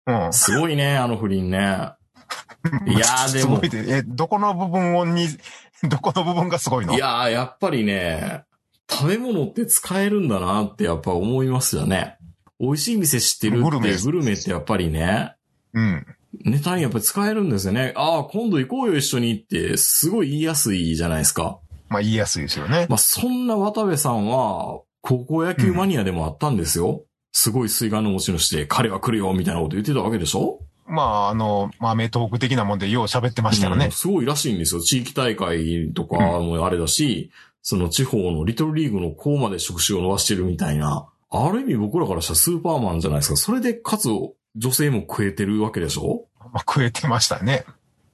[0.06, 0.32] うん。
[0.32, 1.92] すごいね、あの不倫ね。
[2.86, 5.28] いやーでもすごいでえ、どこの部分をに、
[5.88, 6.94] どこの部分がすごいの？
[6.94, 8.44] いやー、やっぱりね、
[8.90, 12.16] 食べ物って使えるんだなってやっぱ思いますよね。
[12.60, 15.34] 美味しい店知ってるって、グルメグルメってやっぱりね、
[15.74, 16.06] うん。
[16.44, 17.92] ネタにやっぱり使えるんですよね。
[17.96, 21.58] ああ、今度行こうよ一緒にって、すごい言いやすいじゃないですか。
[21.88, 22.86] まあ言いやすいですよね。
[22.88, 27.02] まあ、そんな渡部さんは、高校野球マニアでもあったんですよ。
[27.32, 30.60] すごい水眼の持ち主で、彼は来るよ、みたいなこと言ってたわけでしょ？
[30.86, 33.92] まあ、あの、まあ、メトーク的なもんでよう喋ってましたよねうん。
[33.92, 34.80] すごいらしいんですよ。
[34.80, 37.30] 地域大会とかもあれだし、
[37.62, 41.06] その地方のリトルリーグの校まで職種を伸ばしてるみたいな。
[41.30, 43.36] ある意味僕らからしたらスーパーマンじゃないですか。
[43.36, 44.08] それでかつ
[44.56, 46.26] 女性も食えてるわけでしょ？
[46.38, 47.64] まあ、食えてましたね。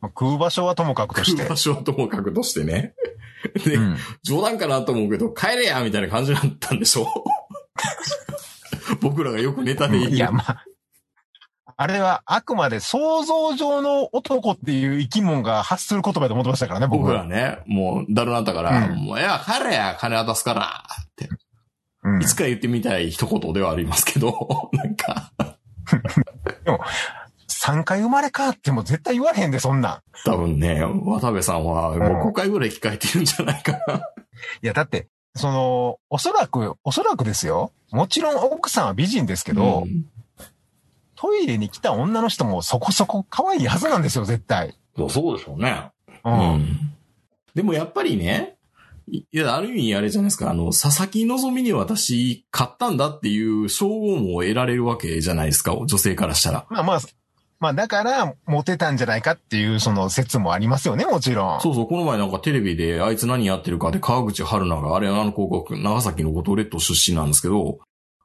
[0.00, 1.56] まあ、食う場所はともかくとして食う場。
[1.56, 2.94] 所はともかくとしてね。
[3.66, 3.96] で、うん。
[4.22, 7.06] 冗談かなと思うけど、帰れやみたいな感じだったんでしょ？
[9.00, 10.10] 僕らがよくネタで言う。
[10.12, 10.64] いや、まあ、
[11.82, 21.30] あれはあくまで想像上の男っていう生き物が発する言葉だと思ってましたからね、僕らね、もう、だるなったから、うんもう、いや、帰れや、金渡すから、って。
[22.04, 25.32] うんいつか言ってみたい一言ではありますけど、 なんか、
[27.48, 30.00] 3回生まれ変わっても絶対言われへんで、そんなん。
[30.26, 33.78] 多分ね、渡部さんはもう5回ぐらい控えてるんじゃないかな。
[34.62, 37.72] いや、だって、その、おそらく、おそらくですよ。
[37.90, 40.04] もちろん奥さんは美人ですけど、うん
[41.20, 44.74] トイレに来た女の人もそこそこ可愛いはずなんですよ、絶対。
[44.96, 45.90] そうそうでしょうね。
[46.24, 46.30] う。
[46.30, 46.94] うんん。
[47.54, 48.56] でもやっぱりね、
[49.06, 56.66] いいや、ある意味あれじゃないですか、あの、佐々木希に私、勝ったんだっていう称号も得られるわけじゃないですか、女性からしたら。
[56.70, 57.00] まあまあ、
[57.58, 61.60] まあだから、モテたんじゃないかっていうその説もありますよね、もちろん。
[61.60, 67.80] そうそう、この前なんかテレビであいつ何やってるかで川口春奈が、あれあの高校、長崎の五島列島出身なんですけど、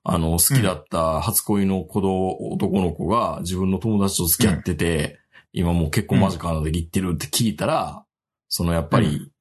[0.07, 5.19] あの、好きだった初恋の子供、男の子が自分の友達と付き合ってて、
[5.51, 8.05] 今もう結婚間近なので行ってるって聞いたら、
[8.47, 9.31] そのやっぱり、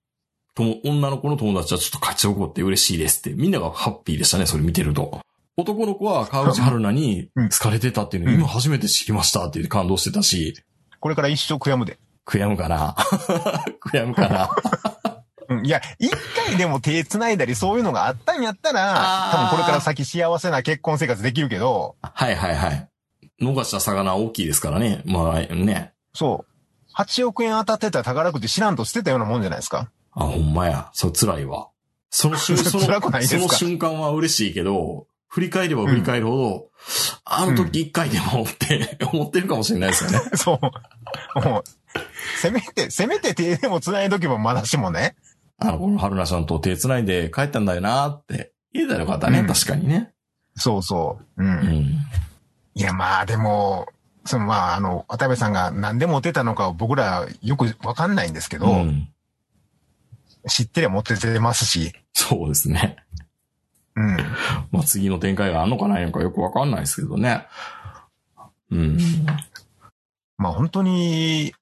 [0.55, 5.21] とも女の子の友達はちょっと勝ち起こって嬉しいですって、みんながハッピーでしたね、それ見てると。
[5.59, 7.49] 男の子は川口春奈にうん。
[7.51, 10.55] 好かれてたっていうの今初めて知りましたって言って感動してたし、
[10.99, 11.99] これから一生悔やむで。
[12.25, 12.95] 悔やむかな
[13.93, 14.49] 悔やむかな
[15.49, 15.67] うん。
[15.67, 16.11] いや、一
[16.47, 22.89] 回でも手繋いだりそういうのがあったんやったら多分これから先幸せな結婚生活できるけど、はいはいはい。
[23.43, 25.03] 逃した魚大きいですからね。
[25.05, 25.93] まあね。
[26.15, 26.53] そう。
[26.97, 29.91] 8億円当たってたら宝くじ知らんと捨てたようなもんじゃないですか。
[30.13, 30.91] あ、ほんまや。
[30.93, 31.69] そう、辛いわ。
[32.11, 33.41] その瞬、その、辛くないですか？
[33.41, 36.69] その瞬間は嬉しいけど、振り返れば振り返るほど、
[37.25, 40.21] あの時一回でもって 思ってるかもしれないですよね。
[40.37, 40.61] そ
[41.35, 41.41] う。
[41.49, 41.65] もう、
[42.41, 45.17] せめて、せめて手でも繋いどけばまだしもね。
[45.59, 49.41] あの、この春菜さんと手繋いで帰ったんだよなって言えたらよかったね。
[49.41, 50.13] うん確かにね。
[50.57, 51.43] そうそう。
[51.43, 51.47] う。
[51.47, 51.99] うんん。
[52.75, 53.87] いや、まあでも、
[54.25, 59.09] そのまあ、あの、渡辺さんが何でモテたのかを僕らよくわかんないんですけど、うん。
[60.49, 62.97] 知ってりゃモテてますし、そうですね。
[63.97, 64.17] うん。
[64.71, 67.47] まあ次の展開があるのかないのかよくわかんないですけどね。
[68.71, 68.99] うん。
[70.37, 71.55] まあ本当に、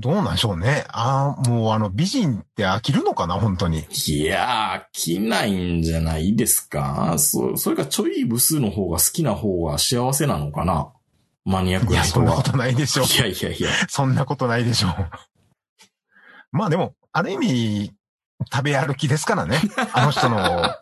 [0.00, 0.84] どうなんでしょうね。
[0.88, 3.84] ああ、もうあの美人って飽きるのかな、本当に。
[4.06, 10.92] いやー、飽きないんじゃないですかそ、それかちょい部数の方が好きな方が幸せなのかな
[11.44, 12.26] マニアックいや、な人は。
[12.26, 13.06] そんなことないでしょう。
[13.06, 13.70] いやいやいや。
[13.88, 14.92] そんなことないでしょう。
[16.52, 17.92] まあでも、ある意味、
[18.52, 19.60] 食べ歩きですからね。
[19.92, 20.74] あの人の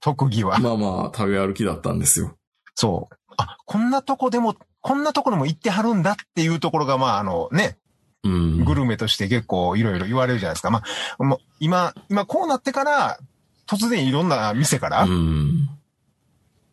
[0.00, 0.58] 特技は。
[0.58, 2.36] まあまあ、食べ歩きだったんですよ。
[2.74, 3.14] そう。
[3.36, 7.78] あ、こんなとこでも、こんなところも行ってはるんだっていうところが、まああのね、
[8.24, 8.64] うん。
[8.64, 10.70] グルメとして結構いろいろ言われるじゃないですか。
[10.70, 10.82] ま
[11.18, 13.18] あ、もう今、今こうなってから、
[13.66, 15.68] 突然いろんな店から、うん。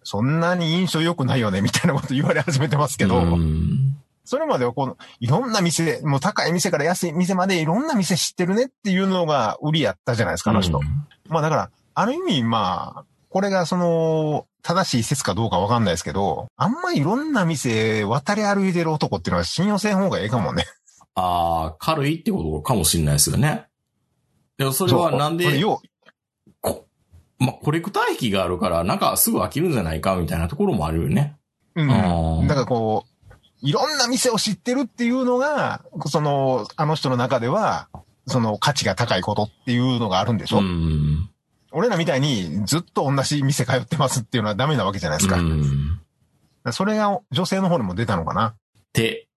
[0.04, 3.98] そんなに印象良くないよね、みたいなこと言われ始めてますけど、うん。
[4.26, 10.80] それまではこの、いろんな店、もう高い店から安い店までいろんな店知ってるねっていうのが売りやったじゃないですか、あの人。
[11.28, 20.66] まあだから、ある意味まあ、これがその、正しい説かどうかわかんないですけど、あんまいろんな店渡り歩いてる男っていうのは信用せん方がええかもね。
[21.16, 23.68] ああ、軽いってことかもしれないですよね。
[24.58, 25.62] でもそれはなんで、
[26.62, 26.88] こ
[27.40, 31.38] ま、コレクター癖があるから、なんかすぐ飽きるんじゃないかみたいなところもあるよね。
[31.76, 32.48] う、うん。
[32.48, 33.12] だからこう、
[33.62, 37.90] いろんな店を知ってるっていうのが、その、あの人の中では、
[38.28, 41.30] その価値が高いことっていうのがあるんでしょ、うん。
[41.72, 45.38] 俺らみたいにずっと同じ店通ってますっていうのはダメなわけじゃないですか。
[45.38, 46.00] うん。
[46.72, 48.48] それが女性の方にも出たのかな。
[48.48, 48.56] っ
[48.94, 49.28] て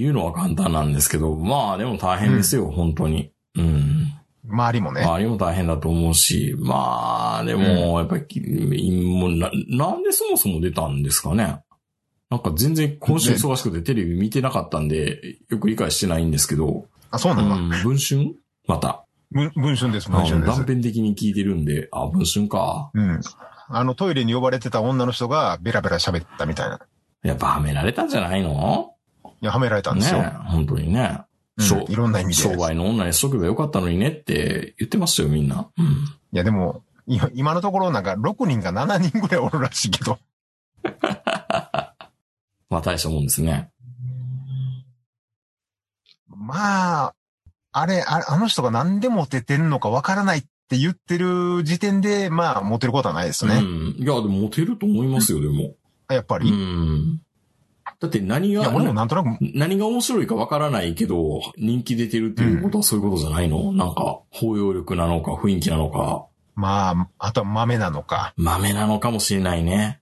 [0.00, 3.32] いうのは簡単なんですけど、まあでも大変ですよ、本当に。
[3.56, 4.14] うん。
[4.48, 5.02] 周りもね。
[5.02, 11.60] 周りも大変だと思うし、まあ、でも、やっぱり、もうな、なんでそもそも出たんですかね。
[12.30, 18.36] なんか全然今週忙しくてテレビ見てなかったんで、よく理解してないんですけど、あ、そうなの、うん、文春？
[18.66, 19.04] また。
[19.32, 20.66] 文文春です、あ文春ですの断。
[20.66, 22.90] 片的に聞いてるんで、あ、文春か。
[22.94, 23.20] うん。
[23.70, 26.80] あの、トイレに呼ばれてた女の人がベラベラ喋ったみたいな。
[27.24, 28.92] やっぱはめられたんじゃないの？
[29.40, 30.22] いや、はめられたんねですよ。
[30.46, 31.20] 本当にね。
[31.22, 31.28] うん
[31.60, 32.42] そういろんな意味で。
[32.42, 35.68] 商売の女にしとけばよかったのにねって言ってましたよ、みんな。
[35.76, 35.86] うん。
[35.86, 35.88] い
[36.30, 40.18] や、でも、今今のところなんか6人か7人ぐらいおるらしいけど。
[42.70, 43.70] まあ大したもんですね。
[46.28, 47.14] まあ、
[47.72, 53.56] あれ、ああの人が何でモテてんのかわからないって言ってる時点で、まあ、モテることはないですね。
[53.56, 53.96] うん。
[53.98, 55.74] いや、でもモテると思いますよ、でも。
[56.10, 56.48] うやっぱり。
[56.48, 57.20] いん。
[58.00, 68.34] だって何や、が、俺もなんとなく、何が面白いかわからないけど、人気出てるっていうことはそういうことじゃないの、なんか、包容力なのか、雰囲気なのか、まあ、あとは豆なのか。
[68.36, 70.00] 豆なのかもしれないね。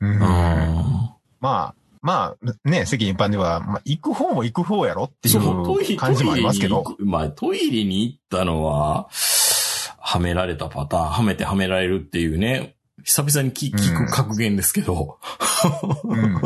[0.00, 0.18] うんうん。
[0.18, 9.08] まあ、まあ、ね、世間一般では、まあ、行く方も行く方やろっていそう、感じもありますけどまあ、トイレに行ったのは、
[9.98, 12.73] はめられたパターン、はめてはめられるっていうね、
[13.04, 15.18] 久々に聞聞く格言ですけど。
[16.04, 16.40] うん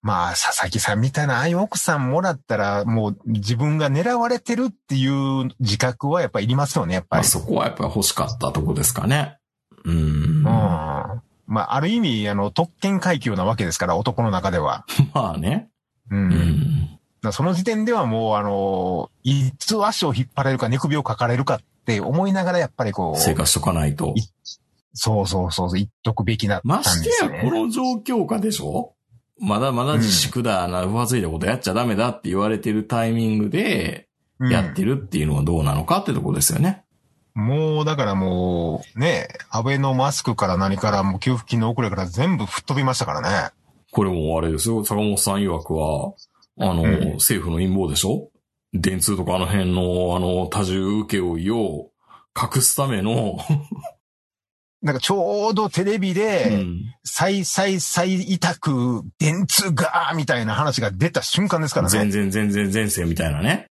[0.00, 7.28] まあ、佐々木さんみたいな、ああいう奥さんもらったら、もう自分が狙われてるっていう自覚はやっぱいりますよね、やっぱまあ、り。
[7.28, 9.38] そこはやっぱり欲しかったとこですかね。
[9.84, 9.96] うん。
[9.96, 10.42] うん。
[10.42, 14.84] ままあ、ある意味、あの、特権階級なわけですから、男の中では。
[15.14, 15.68] あね。
[16.10, 16.32] うん。
[16.32, 16.98] うん。
[17.22, 24.14] らその時点ではもう、あの、いつ足を引っ張れるか、寝首をかかれるかって思いながら、やっぱりこう、生活しとかないと。
[24.98, 27.42] いそうそうそう、言っとくべきだったんまですしてや。
[27.42, 28.94] この状況下でしょ？
[29.40, 34.04] まだまだ自粛だ、な、浮ついたことやっちゃダメだって言われてるタイミングで、
[34.40, 36.84] うんやってるっていうのはどうなのかってとこですよね。
[37.34, 43.50] もう、だからもう、ね、安倍のマスクから何から、もう給付金の遅れから全部吹っ飛びましたからね。
[43.90, 46.12] これもあれですよ、坂本さん曰くは、
[46.60, 48.30] あの、うん政府の陰謀でしょ？
[48.74, 51.90] 電通とかあの辺の、あの、多重請負を
[52.40, 53.38] 隠すための、
[54.80, 62.12] なんかちょうどテレビうで、ん再再再委託、電通がーみたいな話が出た瞬間ですから全ね。
[62.12, 63.66] 然全然前世みたいなね、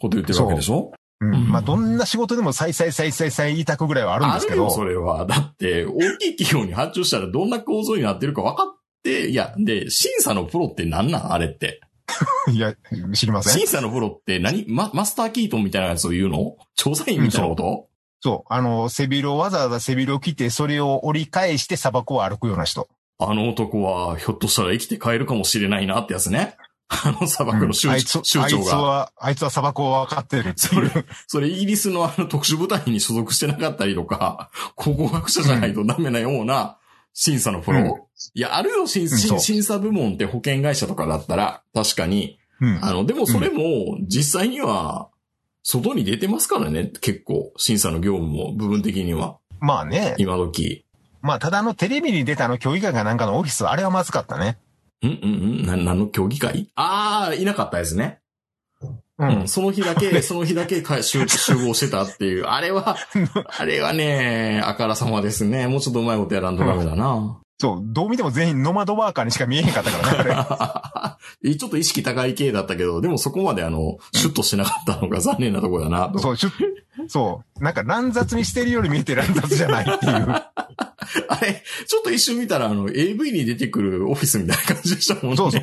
[0.00, 0.92] こと言ってるわけでしょ？
[1.20, 1.50] うん。
[1.50, 4.64] まあ、どんな仕事でも再再再再再委託ぐらいはあるんですけど。
[4.64, 5.26] よ、それは。
[5.26, 11.32] だって、大きい企業に発注したらどんな構造になってるか分かって、いや、で、審査のプロって何なん？
[11.32, 11.80] あれって。
[12.50, 12.74] いや、
[13.14, 13.68] 知りません審。
[13.68, 14.64] 査のプロって何？
[14.66, 16.56] ママスターキートンみたいなやつを言うの？
[16.74, 17.89] 調査員みたいなこと、
[18.20, 18.52] そう。
[18.52, 22.88] あの、背広をわざわざ背広を着て、それを折り返して砂漠を歩くような人。
[23.18, 26.56] あの男は、ひょっとしたら生きて帰るかもしれないなってやつね。
[26.90, 28.64] あの砂漠の州,、あいつ、あい州長が。
[28.64, 36.78] つは、あいつは砂漠を分かってるってそれいう。、それイギリスのあの特殊部隊に所属してなかったりとか、 考古学者じゃないとダメなような
[37.14, 37.78] 審査のプロ。
[37.78, 37.92] うん
[38.34, 42.38] いや、あるよ、審査部門って保険会社とかだったら、確かに。
[42.60, 42.78] うん。
[42.84, 45.08] あの、でもそれも、実際には、
[45.70, 47.52] 外に出てますからね、結構。
[47.56, 49.38] 審査の業務も、部分的には。
[49.60, 50.16] まあね。
[50.18, 50.84] 今時。
[51.22, 54.58] まあ、ただあの、テレビに出たあの、競技会かなんかのオフィス、あれはまずかったね。
[55.02, 56.70] うんうんうんな、何の競技会？
[56.74, 58.18] ああ、いなかったですね。
[58.82, 59.48] ううん。。
[59.48, 62.44] その日だけ、 その日だけか集集合してたっていう。
[62.44, 62.96] あれは、
[63.46, 65.68] あれはね、あからさまですね。
[65.68, 67.40] もうちょっとうまいことやらんとダメだな。
[67.60, 76.12] そう、どう見ても全員ノマドワーカーにしか見えへんかったからね、 ちょっと意識高い系だったけど、でもそこまであの、シュッとしてなかったのが残念なところだな。
[76.18, 76.50] そう、しゅ
[77.06, 77.62] そう。
[77.62, 80.12] なんか乱雑にしてるように見えて乱雑じゃないっていう。
[81.28, 85.36] あれ、ちょっと一瞬見たらあの、AV に出てくるオフィスみたいな感じでしたもんね。
[85.36, 85.62] そうそう。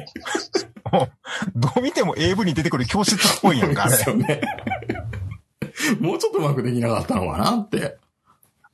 [0.91, 1.09] もう
[1.55, 4.09] どう見ても AV に出てくる教室っぽいやんか、あれです。
[4.11, 4.41] よね。
[5.99, 7.97] もうちょっとうまくできなかったのかなって。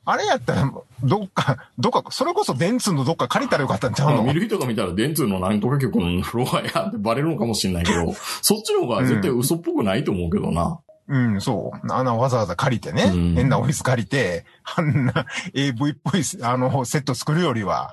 [0.06, 0.72] あれやったら、
[1.04, 4.24] どっか、 どっか、それこそ電通のどっか借りたらよかったんちゃうの？
[4.24, 10.80] まあ見る人が見たら電通の何とか局のフロアやってバレるのかもしれないけど、 そっちの方が絶対嘘っぽくないと思うけどな。
[11.08, 11.91] うん、そう。
[11.93, 14.45] あの、わざわざ借りてね、うん変なオフィス借りて、
[14.76, 17.91] あんな AV っぽい、あの、セット作るよりは。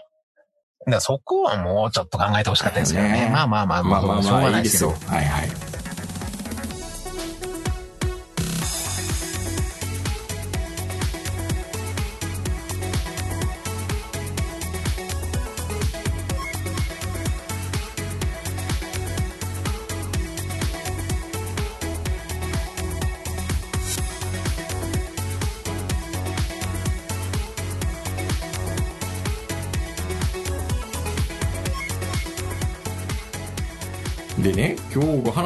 [0.88, 3.12] だそこはもうちょっと考えてほしかったですよね。
[3.26, 5.12] ねまあまあまあ、まあまあしょうまあ、がないいですすよいでよ。。
[5.12, 5.69] はいはい。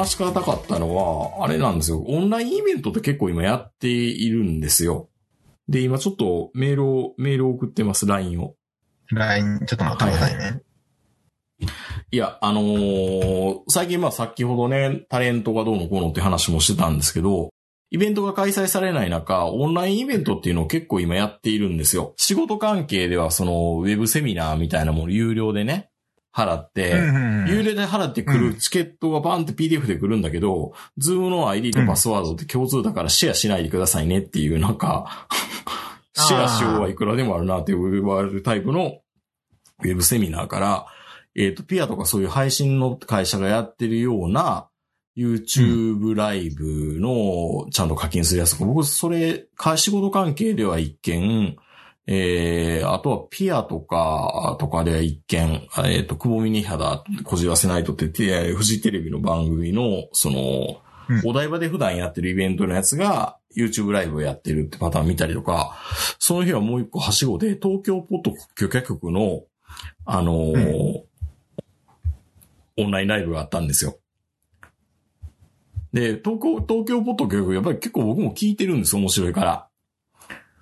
[0.04, 2.02] 話し方かったのは、あれなんですよ。
[2.06, 5.08] オンラインイベントって結構今やっているんですよ。
[5.68, 8.54] で、今ちょっとメールを、メールを送ってます、LINE を。
[9.10, 10.62] LINE、ちょっと待ってくださいね。
[12.10, 17.50] いや、あのー最近まあ先ほどね、タレントがどうのこうのって話もしてたんですけど、
[17.90, 22.12] イベントが開催されない中、オンラインイベントっていうのを結構今やっているんですよ。
[22.16, 25.90] 仕事関係ではその、ウェブセミナーみたいなもの有料でね、
[26.34, 35.28] 払って、うん有料で払ってくうるチケットがバンって PDF で来るんだけど、 Zoom の ID とパスワードって共通だからシェアしないでくださいねっていう、なんか、
[36.14, 39.00] シェアしようはいくらでもあるなって言われるタイプの
[39.82, 40.86] ウェブセミナーから、
[41.36, 44.68] えっ、と、ぴあとかそういう配信の会社がやってるような
[45.16, 51.56] YouTube ライブのちゃんと課金するやつとか、僕、それ、か仕事関係では一件、
[52.06, 65.76] えー、あとはピアとか、とかでは一件、えっ、と、久保ミニ肌、こじらせないとって、てフジテレビの番組の、その、うんお台場で普段やってるイベントのやつが、YouTube ライブをやってるってパターン見たりとか、
[66.18, 69.42] その日はもう一個はしごで、東京ポッド許可局の、
[70.06, 71.02] あのー
[72.76, 73.98] オンラインライブがあったんですよ。
[75.92, 79.68] で、東京、東京ポッド許可局、やっぱり結構僕も聞いてるんですよ、面白いから。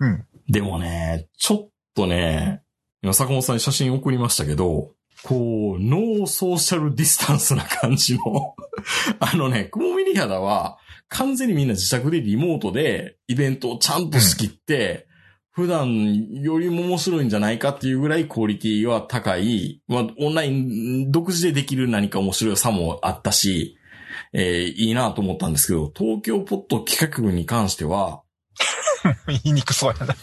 [0.01, 0.27] うん。
[0.49, 2.63] でもね、ちょっとね、
[3.03, 8.55] 今坂本さんに写真送りましたけど、こう、ノーソーシャルディスタンスな感じの、
[9.21, 10.79] あのね、クモミニ肌は、
[11.09, 15.07] 完全にみんな自宅でリモートでイベントをちゃんと仕切って、
[15.51, 19.83] 普段よりも面白いんじゃないかっていうぐらいクオリティは高い。
[19.87, 23.77] まあ、オンライン独自でできる何か面白さもあったし、
[24.33, 28.23] えーいいなと思ったんですけど、東京ポッド企画部に関しては、
[29.29, 30.17] 言いにくそうやな。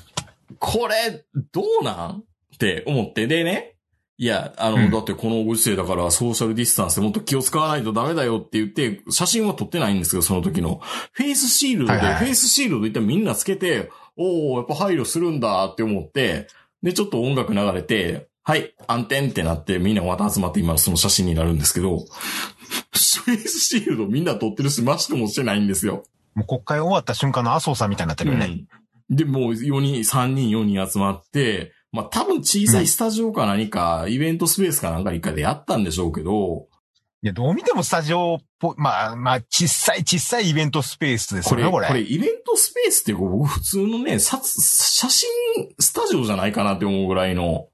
[0.57, 2.23] これ、どうなん？
[2.55, 3.27] って思って。
[3.27, 3.75] でね。
[4.17, 10.81] いや、あの、うんだってこのご時世だからソーシャルディスタンスでもっと気を使わないとダメだよって言って、写真は撮ってないんですけど、その時の。
[11.13, 16.47] フェイスシールドで、はいはいはいフェイスシールドで一旦みんなつけて、おおやっぱ配慮するんだって思って、
[16.83, 26.03] で、ちょっと音楽流れて、はい、暗転ってなってみんなまた集まって今その写真になるんですけど、フェイスシールドみんな取ってるし、マスクもしてないんですよ。
[26.35, 28.65] もう国会終わった瞬間の麻生さんみたいになってるよね。
[29.09, 29.15] うん。
[29.15, 36.67] で、もう4人、3人、4人集まって、まあ多分小さいスタジオか何か、イベントスペースかなんか一回でやったんでしょうけど、
[37.21, 41.87] いや、どう見てもスタジオっぽい、まあ、まあ、小さい小さいイベントスペースですよね、これ。
[41.87, 45.29] これイベントスペースって僕普通のね、さ写真
[45.79, 47.67] スタジオじゃないかなって思うぐらいの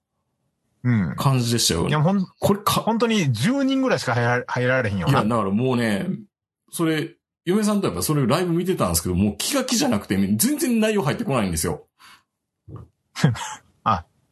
[0.83, 1.15] うん。
[1.15, 2.03] 感じでしたよいや、ね。
[2.03, 5.29] ほん、これか、本当に10人ぐらいしか入ら入られへんよいや、な。
[5.29, 6.07] だからもうね、
[6.71, 7.14] それ、
[7.45, 11.87] 嫁さんとやっぱそれライブ見てたんですけど、もう気が気じゃなくて、全然内容入ってこないんですよ。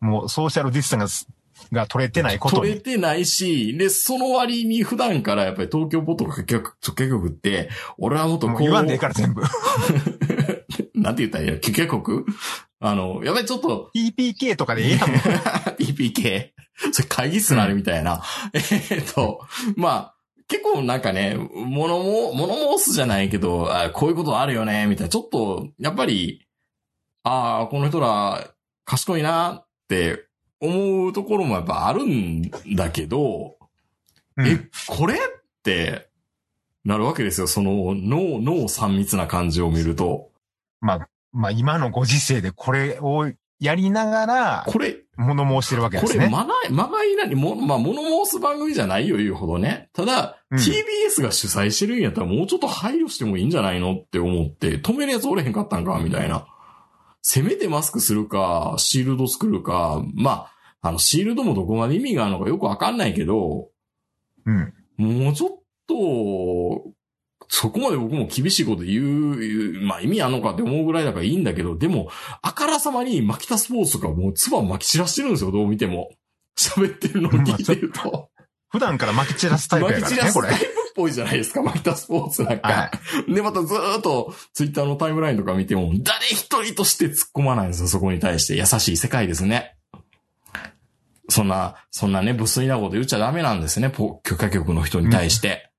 [0.03, 1.27] もうソーシャルディスタンス
[1.71, 2.61] が取れてないことに。
[2.63, 9.41] 取れてないし、で、その割に普段からやっぱり東京ポット許可局許可局って、俺はもっとこう、言わんでええから全部。
[10.93, 12.25] なんて言ったらいいの許可局？
[12.81, 14.99] あの、やっぱりちょっと、TPK とかでええやん。
[15.79, 16.49] PPK?
[16.91, 18.21] それ会議室なあれみたいな。
[18.53, 19.39] えーっと、
[19.77, 20.12] まあ、
[20.47, 25.09] 結構なんかね、物も、物申すじゃないけど、あこういうことあるよね、みたいな。
[25.09, 26.47] ちょっと、やっぱり、
[27.23, 28.53] ああ、この人ら、
[28.85, 30.25] 賢いなって
[30.59, 33.57] 思うところもやっぱあるんだけど、
[34.35, 35.17] うんえ、これっ
[35.63, 36.09] て、
[36.83, 37.47] なるわけですよ。
[37.47, 40.31] その、脳、脳三密な感じを見ると。
[40.81, 46.29] まあ、まあ今のご時世でこれをやりながら、これ、物申してるわけでこれ、すね。
[46.29, 49.89] まがい、まがいなに、も、まあ、物申す番組じゃないよ、言うほどね。
[49.93, 56.47] ただ、うん TBS が主催してるんやったらもうちょっと配慮してもいいんじゃないのって思って、止めるやつおれへんかったんか、みたいな。
[57.21, 60.47] せめてマスクするか、シールド作るか、ま
[60.81, 63.69] あ、あの、シールドもどこまで意味があるのかよくわかんないけど、
[64.45, 64.73] うん。
[64.97, 65.49] もうちょっ
[65.87, 66.91] と、
[67.49, 72.09] そこまで僕も厳しいこと言う、言うまあ意味あんのかって思うぐらいだからいいんだけど、でも、
[72.41, 76.09] あからさまにマキタスポーツとかもう唾巻き散らしてるんですよ、どう見ても。
[76.57, 78.29] 喋ってるのを聞いてると。
[78.69, 80.69] 普段から巻き散らすタイプや巻きからね、これ散らすタイ。
[80.69, 82.67] プっぽいじゃないですか、マキタスポーツなんか。
[82.67, 82.91] は
[83.27, 88.55] で、またずーっとツイッターのタイムラインとか見ても、誰一人として突っ込まないんですよ、そこに対して。
[88.55, 89.75] 優しい世界ですね。
[91.29, 95.71] そんな、そんなね、無粋なこと言っちゃダメなんですね、ポ許可局の人に対して。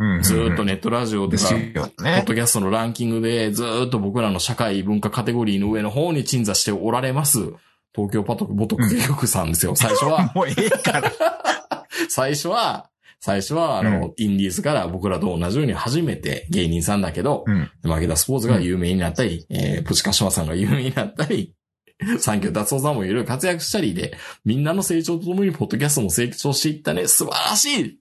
[0.00, 0.22] うん。
[0.22, 0.72] ずーっとね。
[0.72, 2.24] ネットラジオとか、ですよポッね。
[2.26, 7.52] ドキャストのランキングでずーっと僕らの社会文化カテゴリーの上の方に鎮座しておられます。
[7.94, 9.76] 東京パトボトク局さんですよ。
[9.76, 11.12] 最初は、 もうええから。
[12.08, 12.88] 最初は、
[13.20, 17.70] 最初は、あの、インディーズから僕らと同じように初めて芸人さんだけど、うん。
[17.82, 21.52] マキダスポーツが有名になったり、えー、プチカシマさんが有名になったり、
[22.18, 27.98] 三居達夫さんもいろいろ活躍したりで、みんなの成長とともにポッドキャストも成長していったね、素晴らしい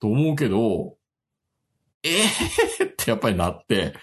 [0.00, 0.94] と思うけど、
[2.04, 3.94] えーってやっぱりなって、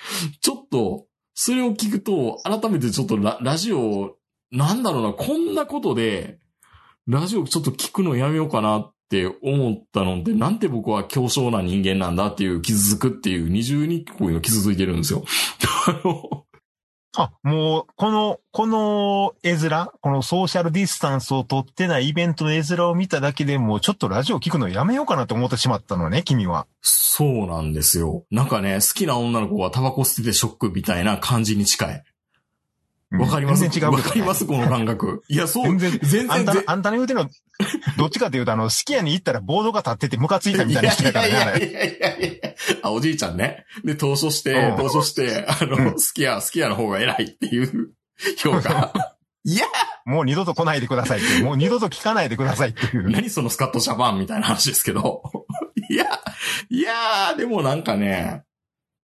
[0.41, 4.17] ちょっと、それを聞くと、改めてちょっとララジオ、
[4.51, 6.39] なんだろうな、こんなことで、
[7.07, 15.23] ラジオちょっと聞くのやめようかなって思ったので、なんて僕は強小な人間なんだっていう傷つくっていう二重にこういうの傷ついてるんですよ。
[15.87, 16.45] あの
[17.17, 26.67] あ、もう、この、この絵面、このソーシャルディスタンスを取ってないイベントの絵面を見ただけでもうちょっとラジオ聞くのやめようかなと思ってしまったのね、君は。
[26.81, 28.23] そうなんですよ。
[28.31, 32.03] なんかね、好きな女の子がタバコ捨ててショックみたいな感じに近い。
[33.11, 33.59] わかります？
[33.59, 34.45] 全然違うわかります？
[34.45, 35.21] この感覚。
[35.27, 35.65] いや、そう。
[35.65, 37.29] 全然、全然、あんた、あんたの言うてんの、
[37.97, 42.50] どっちかというと、あの、スキヤに行ったらボードが立っててムカついたみたいな人だからね、いやいやいやいや
[42.81, 43.65] あ、おじいちゃんね。
[43.83, 47.91] で、投書してう、ん投書して、あの、うん好きや、好きやの方が偉いっていう
[48.37, 48.93] 評価。
[49.43, 49.65] いや、
[50.05, 53.09] もう二度と来ないでくださいって、もう二度と聞かないでくださいっていう。
[53.09, 55.23] 何そのスカットジャパンみたいな話ですけど。
[55.89, 56.05] いや、
[56.69, 58.43] いやー、でもなんかね、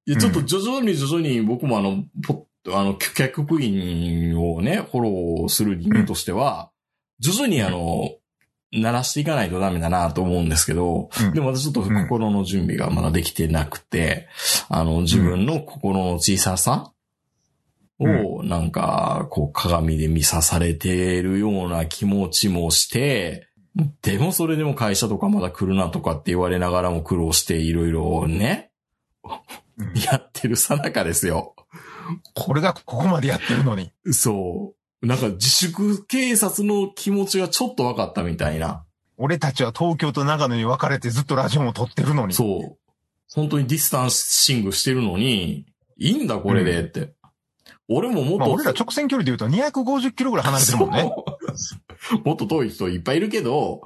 [0.05, 6.71] いやちょっと徐々に徐々に僕もあの、ポあの、客員をね、フォローする人間としては、
[7.19, 8.11] 徐々にあの、
[8.81, 14.27] 鳴らしていかないとダメだなと思うんですけど、うんでも私ちょっと心の準備がまだできてなくて、
[14.69, 16.93] あの、自分の心の小ささ
[17.99, 23.47] を、なんか、こう、鏡で見さされてるような気持ちもして、
[24.01, 28.71] でもそれでも会社とかまだ来るなとかって言われながらも苦労していろいろね、
[29.23, 29.31] うん
[29.93, 31.55] やってるさなかですよ。
[32.33, 33.91] これがここまでやってるのに。
[34.11, 34.76] そう。
[35.01, 38.83] なんか自粛警察の気持ちがちょっと分かったみたいな。
[39.17, 42.33] 俺たちは東京と長野に分かれてずっとラジオも撮ってるのに。
[42.33, 42.77] そう。
[43.33, 45.65] 本当にディスタンシングしてるのに、
[45.97, 47.13] いいんだこれでって。
[47.89, 51.01] 俺ももっと、まあ俺ら直線距離で言うと250キロぐらい離れてるもんね。
[51.01, 53.81] そうもっと遠い人いっぱいいるけど、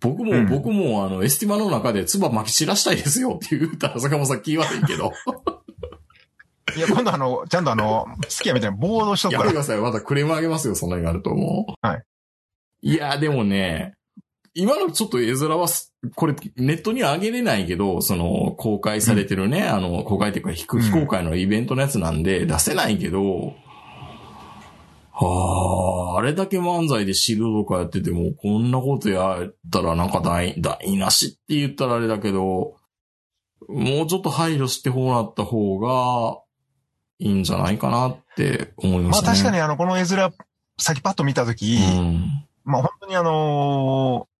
[0.00, 5.12] 僕も、うん僕もあの、エスティマの中で唾巻き散らしたいですよって言ったら坂本さん気悪いけど。
[6.76, 9.44] いや、今度あの、ちゃんとあの、好きやみたいなボードしとくから。
[9.44, 9.80] やめてください。
[9.80, 11.86] またクレームあげますよ、そんなになると思う。
[11.86, 12.02] はい。
[12.82, 13.94] いや、でもね、
[14.54, 23.54] 今のちょっと絵面はす、これ、ネットには上げれないけど、その、公開されてるね、あの、公開っていうか、非非公開のイベントのやつなんで、出せないけど、
[25.16, 32.76] はあ、あれだけ漫才でシールドとかやってても、こんなことやったらなんか台、台無しって言ったらあれだけど、
[33.68, 36.40] もうちょっと配慮してこうなった方が、
[37.18, 39.26] いいんじゃないかなって思いましたね。
[39.26, 40.32] まあ確かにあの、この絵面、
[40.78, 42.46] 先パッと見たとき、うん。
[42.64, 44.34] まあ本当にあのー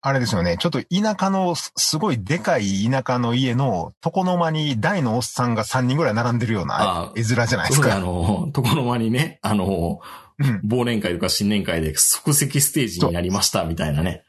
[0.00, 0.56] あれですよね。
[0.58, 8.00] ちょっと田舎の、すすごいでかい田舎の家の床の間に大のおっさんが3人ぐらい並んでるようなあ絵面じゃないですそうだ、あか。
[8.00, 10.00] の、床の間にね、あの、
[10.38, 10.60] うん。
[10.64, 14.22] 忘年会とか新年会で即席ステージになりましたみたいなね、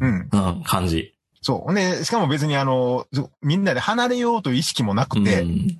[0.00, 0.28] うん。
[0.32, 1.12] うん、感じ。
[1.42, 1.74] そう。
[1.74, 5.78] で、しかも別にあの、ずみんなで離れようという意識もなくて、うん、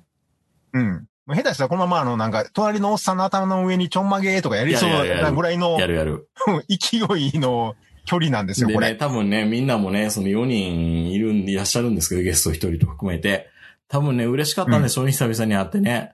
[0.73, 1.07] うん。
[1.27, 6.29] 下手したらこのままあの、なんか、隣のおっさんの頭の上にちょんまげとかやりそうなぐらいのやるやる。
[6.69, 8.95] 勢いの距離なんですよ、これ。
[8.95, 13.49] 多分ね、みんなもね、その4人いるんでいらっしゃるんですけど、ゲスト1人と含めて。
[13.89, 16.13] 多分ね、嬉しかったんでしょうね、久々に会ってね。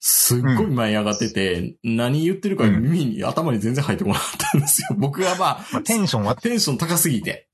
[0.00, 4.88] すっごい舞い上がってて、何言ってるかうん耳に、頭に全然入ってこなかったんですよ。
[4.98, 7.48] 僕はまあ、まあ、テンションは、テンション高すぎて。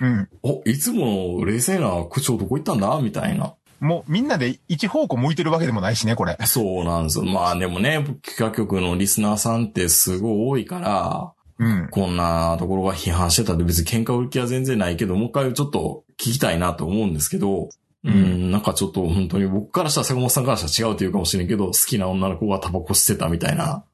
[0.00, 0.28] うん。
[0.42, 2.98] お、いつもの冷静な口調どこ行ったんだ？
[3.00, 3.54] みたいな。
[3.80, 6.36] もうみんなで一方向向いてるわけでもないしね、これ。
[6.44, 7.24] そうなんですよ。
[7.24, 11.88] まあでもね、企画局のリスナーさんってすごい多いから、うん。
[11.90, 17.70] こんなところが批判してたって別に喧嘩売る気は全然ないけど、もう一回ちょっと聞きたいなと思うんですけど、う
[18.04, 23.84] うんん、なんかちょっと本当に僕からしたら坂本さんからしたら違うというかもしれんけど、好きな女の子がタバコ吸ってたみたいな。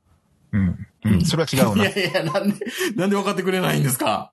[0.53, 0.69] うん。
[0.69, 1.25] ううんん。
[1.25, 1.87] それは違うな。
[1.87, 2.67] いいやいや、なんで、
[2.97, 4.33] なんで分かってくれないんですか？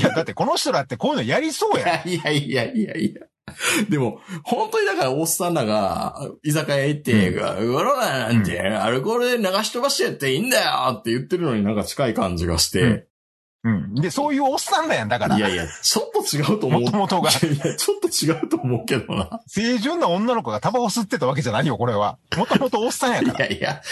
[0.00, 2.02] や、だってこの人だってこういうのやりそうや。
[2.06, 3.26] いやいやいやいや。
[3.88, 13.08] でも、本当にだから、おっさんらが、居酒屋行って、うわろななんて、アルコールで流し飛ばしてやっていいんだよって言ってるのになんか近い感じがして、
[13.64, 13.94] うん。
[13.96, 15.36] で、そういうおっさんだやん、だから。
[15.36, 16.82] いやいや、ちょっと違うと思う。
[16.82, 19.40] 元々がいやいや、ちょっと違うと思うけどな。
[19.52, 22.18] 清純な女の子がタバコ吸ってたわけじゃないよ、これは。
[22.36, 23.46] もともとおっさんやいから。
[23.46, 23.82] やいや、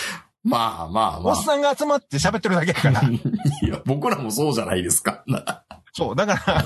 [0.45, 1.33] まあまあまあ。
[1.33, 3.03] おっさんが集まって喋ってるだけやから。
[3.11, 5.25] いや、僕らもそうじゃないですか。
[5.93, 6.65] そう、だから、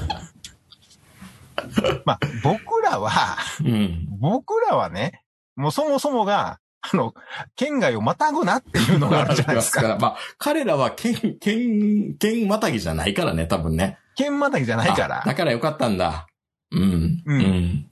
[2.05, 4.07] まあ、僕らは、うん。
[4.21, 5.23] 僕らはね、
[5.57, 7.15] もうそもそもが、あの、
[7.57, 9.97] 県外をまたぐなっていうのがあるじゃないですか。
[10.01, 13.99] まあ、彼らは県、県、県またぎじゃないからね、多分ね。
[14.17, 15.27] 県またぎじゃないからあ。
[15.27, 16.27] だからよかったんだ。
[16.71, 17.23] うん。
[17.27, 17.87] うんうん。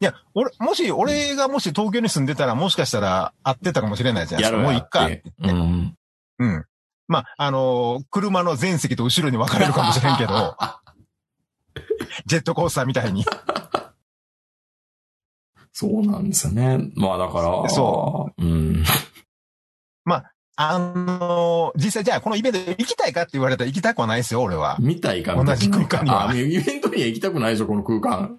[0.00, 4.62] いや、俺、もし、俺がもし東京に住んでたら、もしかしたら会ってたかもしれないじゃないですか。
[4.62, 5.08] もういっか。
[5.40, 5.96] うん。
[6.38, 6.64] うん。
[7.06, 10.56] まあ、あのー車の前席と後ろに分かれるかもしれんけど、
[12.26, 13.24] ジェットコースターみたいに。
[15.72, 16.90] そうなんですよね。
[16.94, 17.68] まあだから。。
[17.68, 18.84] そううん。
[20.56, 24.76] あのー実際じゃあこのイベント行きたいかって言われたら行きたくはないですよ、俺は。
[24.80, 28.38] 見たいか同じ空間にはあ、イベントには行きたくないでしょ、この空間。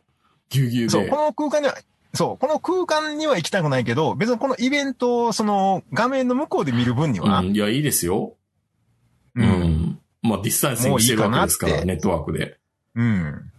[0.49, 0.91] ぎゅうぎゅうで。
[0.91, 1.75] そう、この空間には、
[2.13, 7.55] そう、この空間には行きたくないけど、別にこのイベントを、その、画面の向こうで見る分には、うん。
[7.55, 8.35] いや、いいですよ。
[9.35, 9.99] ううんん。
[10.21, 12.57] まあ、ディスタンスにしてるわけですから、いいかネットワークで。
[12.95, 13.51] うん。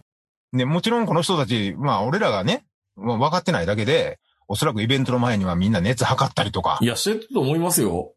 [0.53, 2.65] で、もちろんこの人たち、まあ俺らがね、
[2.95, 8.13] まあ分かってないだけで、おそらくイベントの前にはみんな熱測ったりとかい、や、してると思いますよ。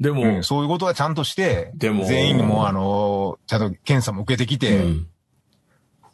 [0.00, 5.06] でも、うん、そういうことはちゃんとして、でも、全員にもうあの、ちゃんと検査も受けてきて、うん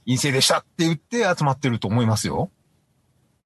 [0.06, 2.50] 陰性でしたって言って集まってると思いますよ。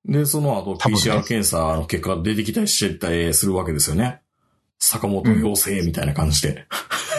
[0.07, 4.21] で、その後、PCR 検査の結果が出てきたりしてたりするわけですよね。
[4.79, 6.67] 坂本陽性みたいな感じで。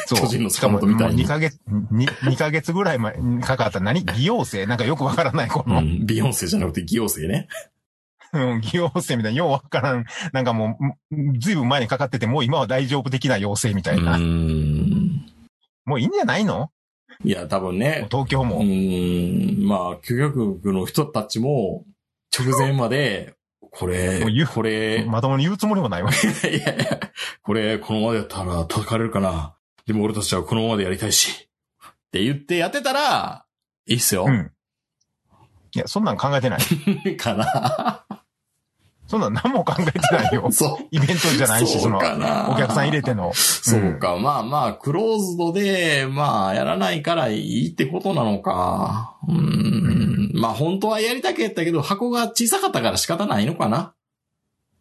[0.07, 4.03] 巨人のしかも坂本みたいに2ヶ月、2, 2ヶ月ぐらい前にかかった何？
[4.03, 6.05] 偽陽性なんかよくわからない、この、うん。
[6.05, 7.47] ビヨンセじゃなくて偽陽性ね。
[8.33, 10.77] うん、偽陽性みたいな、ようわからん、なんかも
[11.11, 14.17] う、ずいぶん前にかかってて、もう今は大丈夫的な陽性みたういな。
[14.17, 15.25] ん。
[15.85, 16.69] もういいんじゃないの？
[17.23, 18.01] いや、多分ね。
[18.05, 18.61] う東京も。
[18.61, 19.65] ん。
[19.65, 21.85] まあ、究極の人たちも、
[22.37, 23.35] 直前まで、
[23.71, 24.21] これ
[24.53, 26.09] これ、まともに言うつもりもないわ。
[26.11, 26.99] いやいや、
[27.41, 29.54] これ、このままでやったら叩かれるかな。
[29.85, 31.49] でも俺たちはこのままでやりたいし。
[31.87, 33.45] って言ってやってたら、
[33.87, 34.25] いいっすよ。
[34.27, 34.51] うん。
[35.75, 36.59] いや、そんなん考えてない。
[37.17, 38.05] かな。
[39.07, 40.49] そんなん何も考えてないよ。
[40.51, 40.87] そう。
[40.89, 41.97] イベントじゃないし、その。
[41.97, 42.01] お
[42.57, 43.31] 客さん入れての。
[43.35, 44.17] そうか。
[44.17, 49.17] まあまあ、クローズドで、まあ、やらないからいいってことなのか。
[49.27, 50.31] うん。
[50.33, 53.93] まあ、本当はやりたかったけど、箱が小さかったから仕方ないのかな。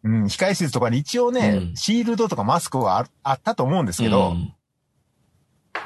[0.03, 4.53] うん、控室とかに一応ね、うんシールドとかマスクはああったと思うんですけど、うん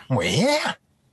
[0.09, 0.55] もうええや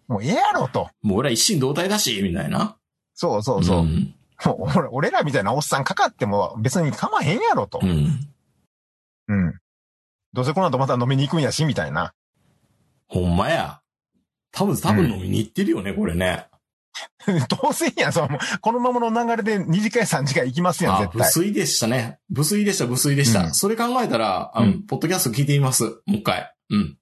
[0.08, 0.88] んもうええやろと。
[1.02, 2.76] もう俺は一心同体だし、みたいな。
[3.14, 3.82] そうそうそう。
[3.82, 4.14] ん。
[4.44, 7.86] もう俺俺らみたいなおっさんかかっても別に構わへんやろとう。
[7.86, 8.28] ん。
[9.28, 9.54] うん。
[10.32, 12.12] どうせこの後また飲みに行くんやし、みたいな。
[13.08, 13.80] ほんまや。
[14.52, 16.46] 多分、多分飲みに行ってるよね、これね。
[17.48, 21.18] 当然やん、その、このままの流れで2次会3次会行きますやん、あ、絶対。
[21.18, 22.18] 無粋でしたね。
[22.30, 23.44] 無粋でした、無粋でした。
[23.44, 25.84] うんそれ考えたら、あの、うんポッドキャスト聞いてみます。
[25.84, 26.52] もう一回。
[26.70, 26.98] うん。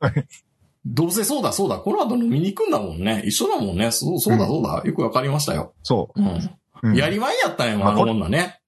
[0.86, 1.76] どうせそうだ、そうだ。
[1.78, 3.22] この後飲みに行くんだもんね。
[3.24, 3.90] 一緒だもんね。
[3.90, 4.82] そう、そうだ、うんそうだ。
[4.84, 5.72] よくわかりましたよ。
[5.82, 6.26] そうん。
[6.26, 6.50] う。
[6.82, 8.60] うんやりまんやったんやもん、あの女ね。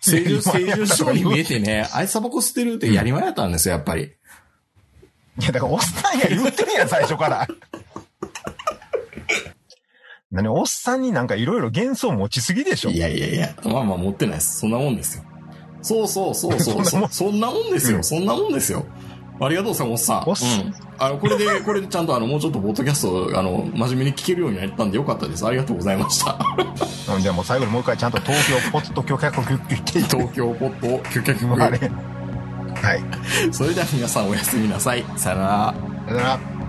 [0.00, 4.04] 成獣、成獣師匠に見えてね、あいつタバコ吸ってるってやりまんやったんですよ、やっぱり。
[4.04, 7.46] いや、だからおっさんや言ってるやん、最初から。
[10.32, 14.60] 何、おっさんになんかいろいろ幻想持ちすぎでしょいやいやいや、まあまあ持ってないです。
[14.60, 15.24] そんなもんですよ。
[15.82, 16.84] そうそうそうそう。
[16.84, 17.96] そんなもんそそんなもんですよ。
[17.98, 18.86] うんそんなもんですよ。
[19.40, 19.90] ありがとう、さん。
[19.90, 20.74] おっすうん。
[20.98, 25.46] あの、これで、 これでちゃんとあの、もうちょっとポッドキャスト、あの、真面目に聞けるようになったんでよかったです。
[25.46, 26.36] ありがとうございました。
[27.14, 31.54] うんじゃあもう最後にもう一回ちゃんと東京ポット許可局言っていい東京ポッド許可局。
[31.62, 31.78] あれ。
[31.78, 33.02] はい。
[33.50, 35.04] それでは皆さんおやすみなさい。
[35.16, 35.74] さよなら。
[36.06, 36.59] さよなら。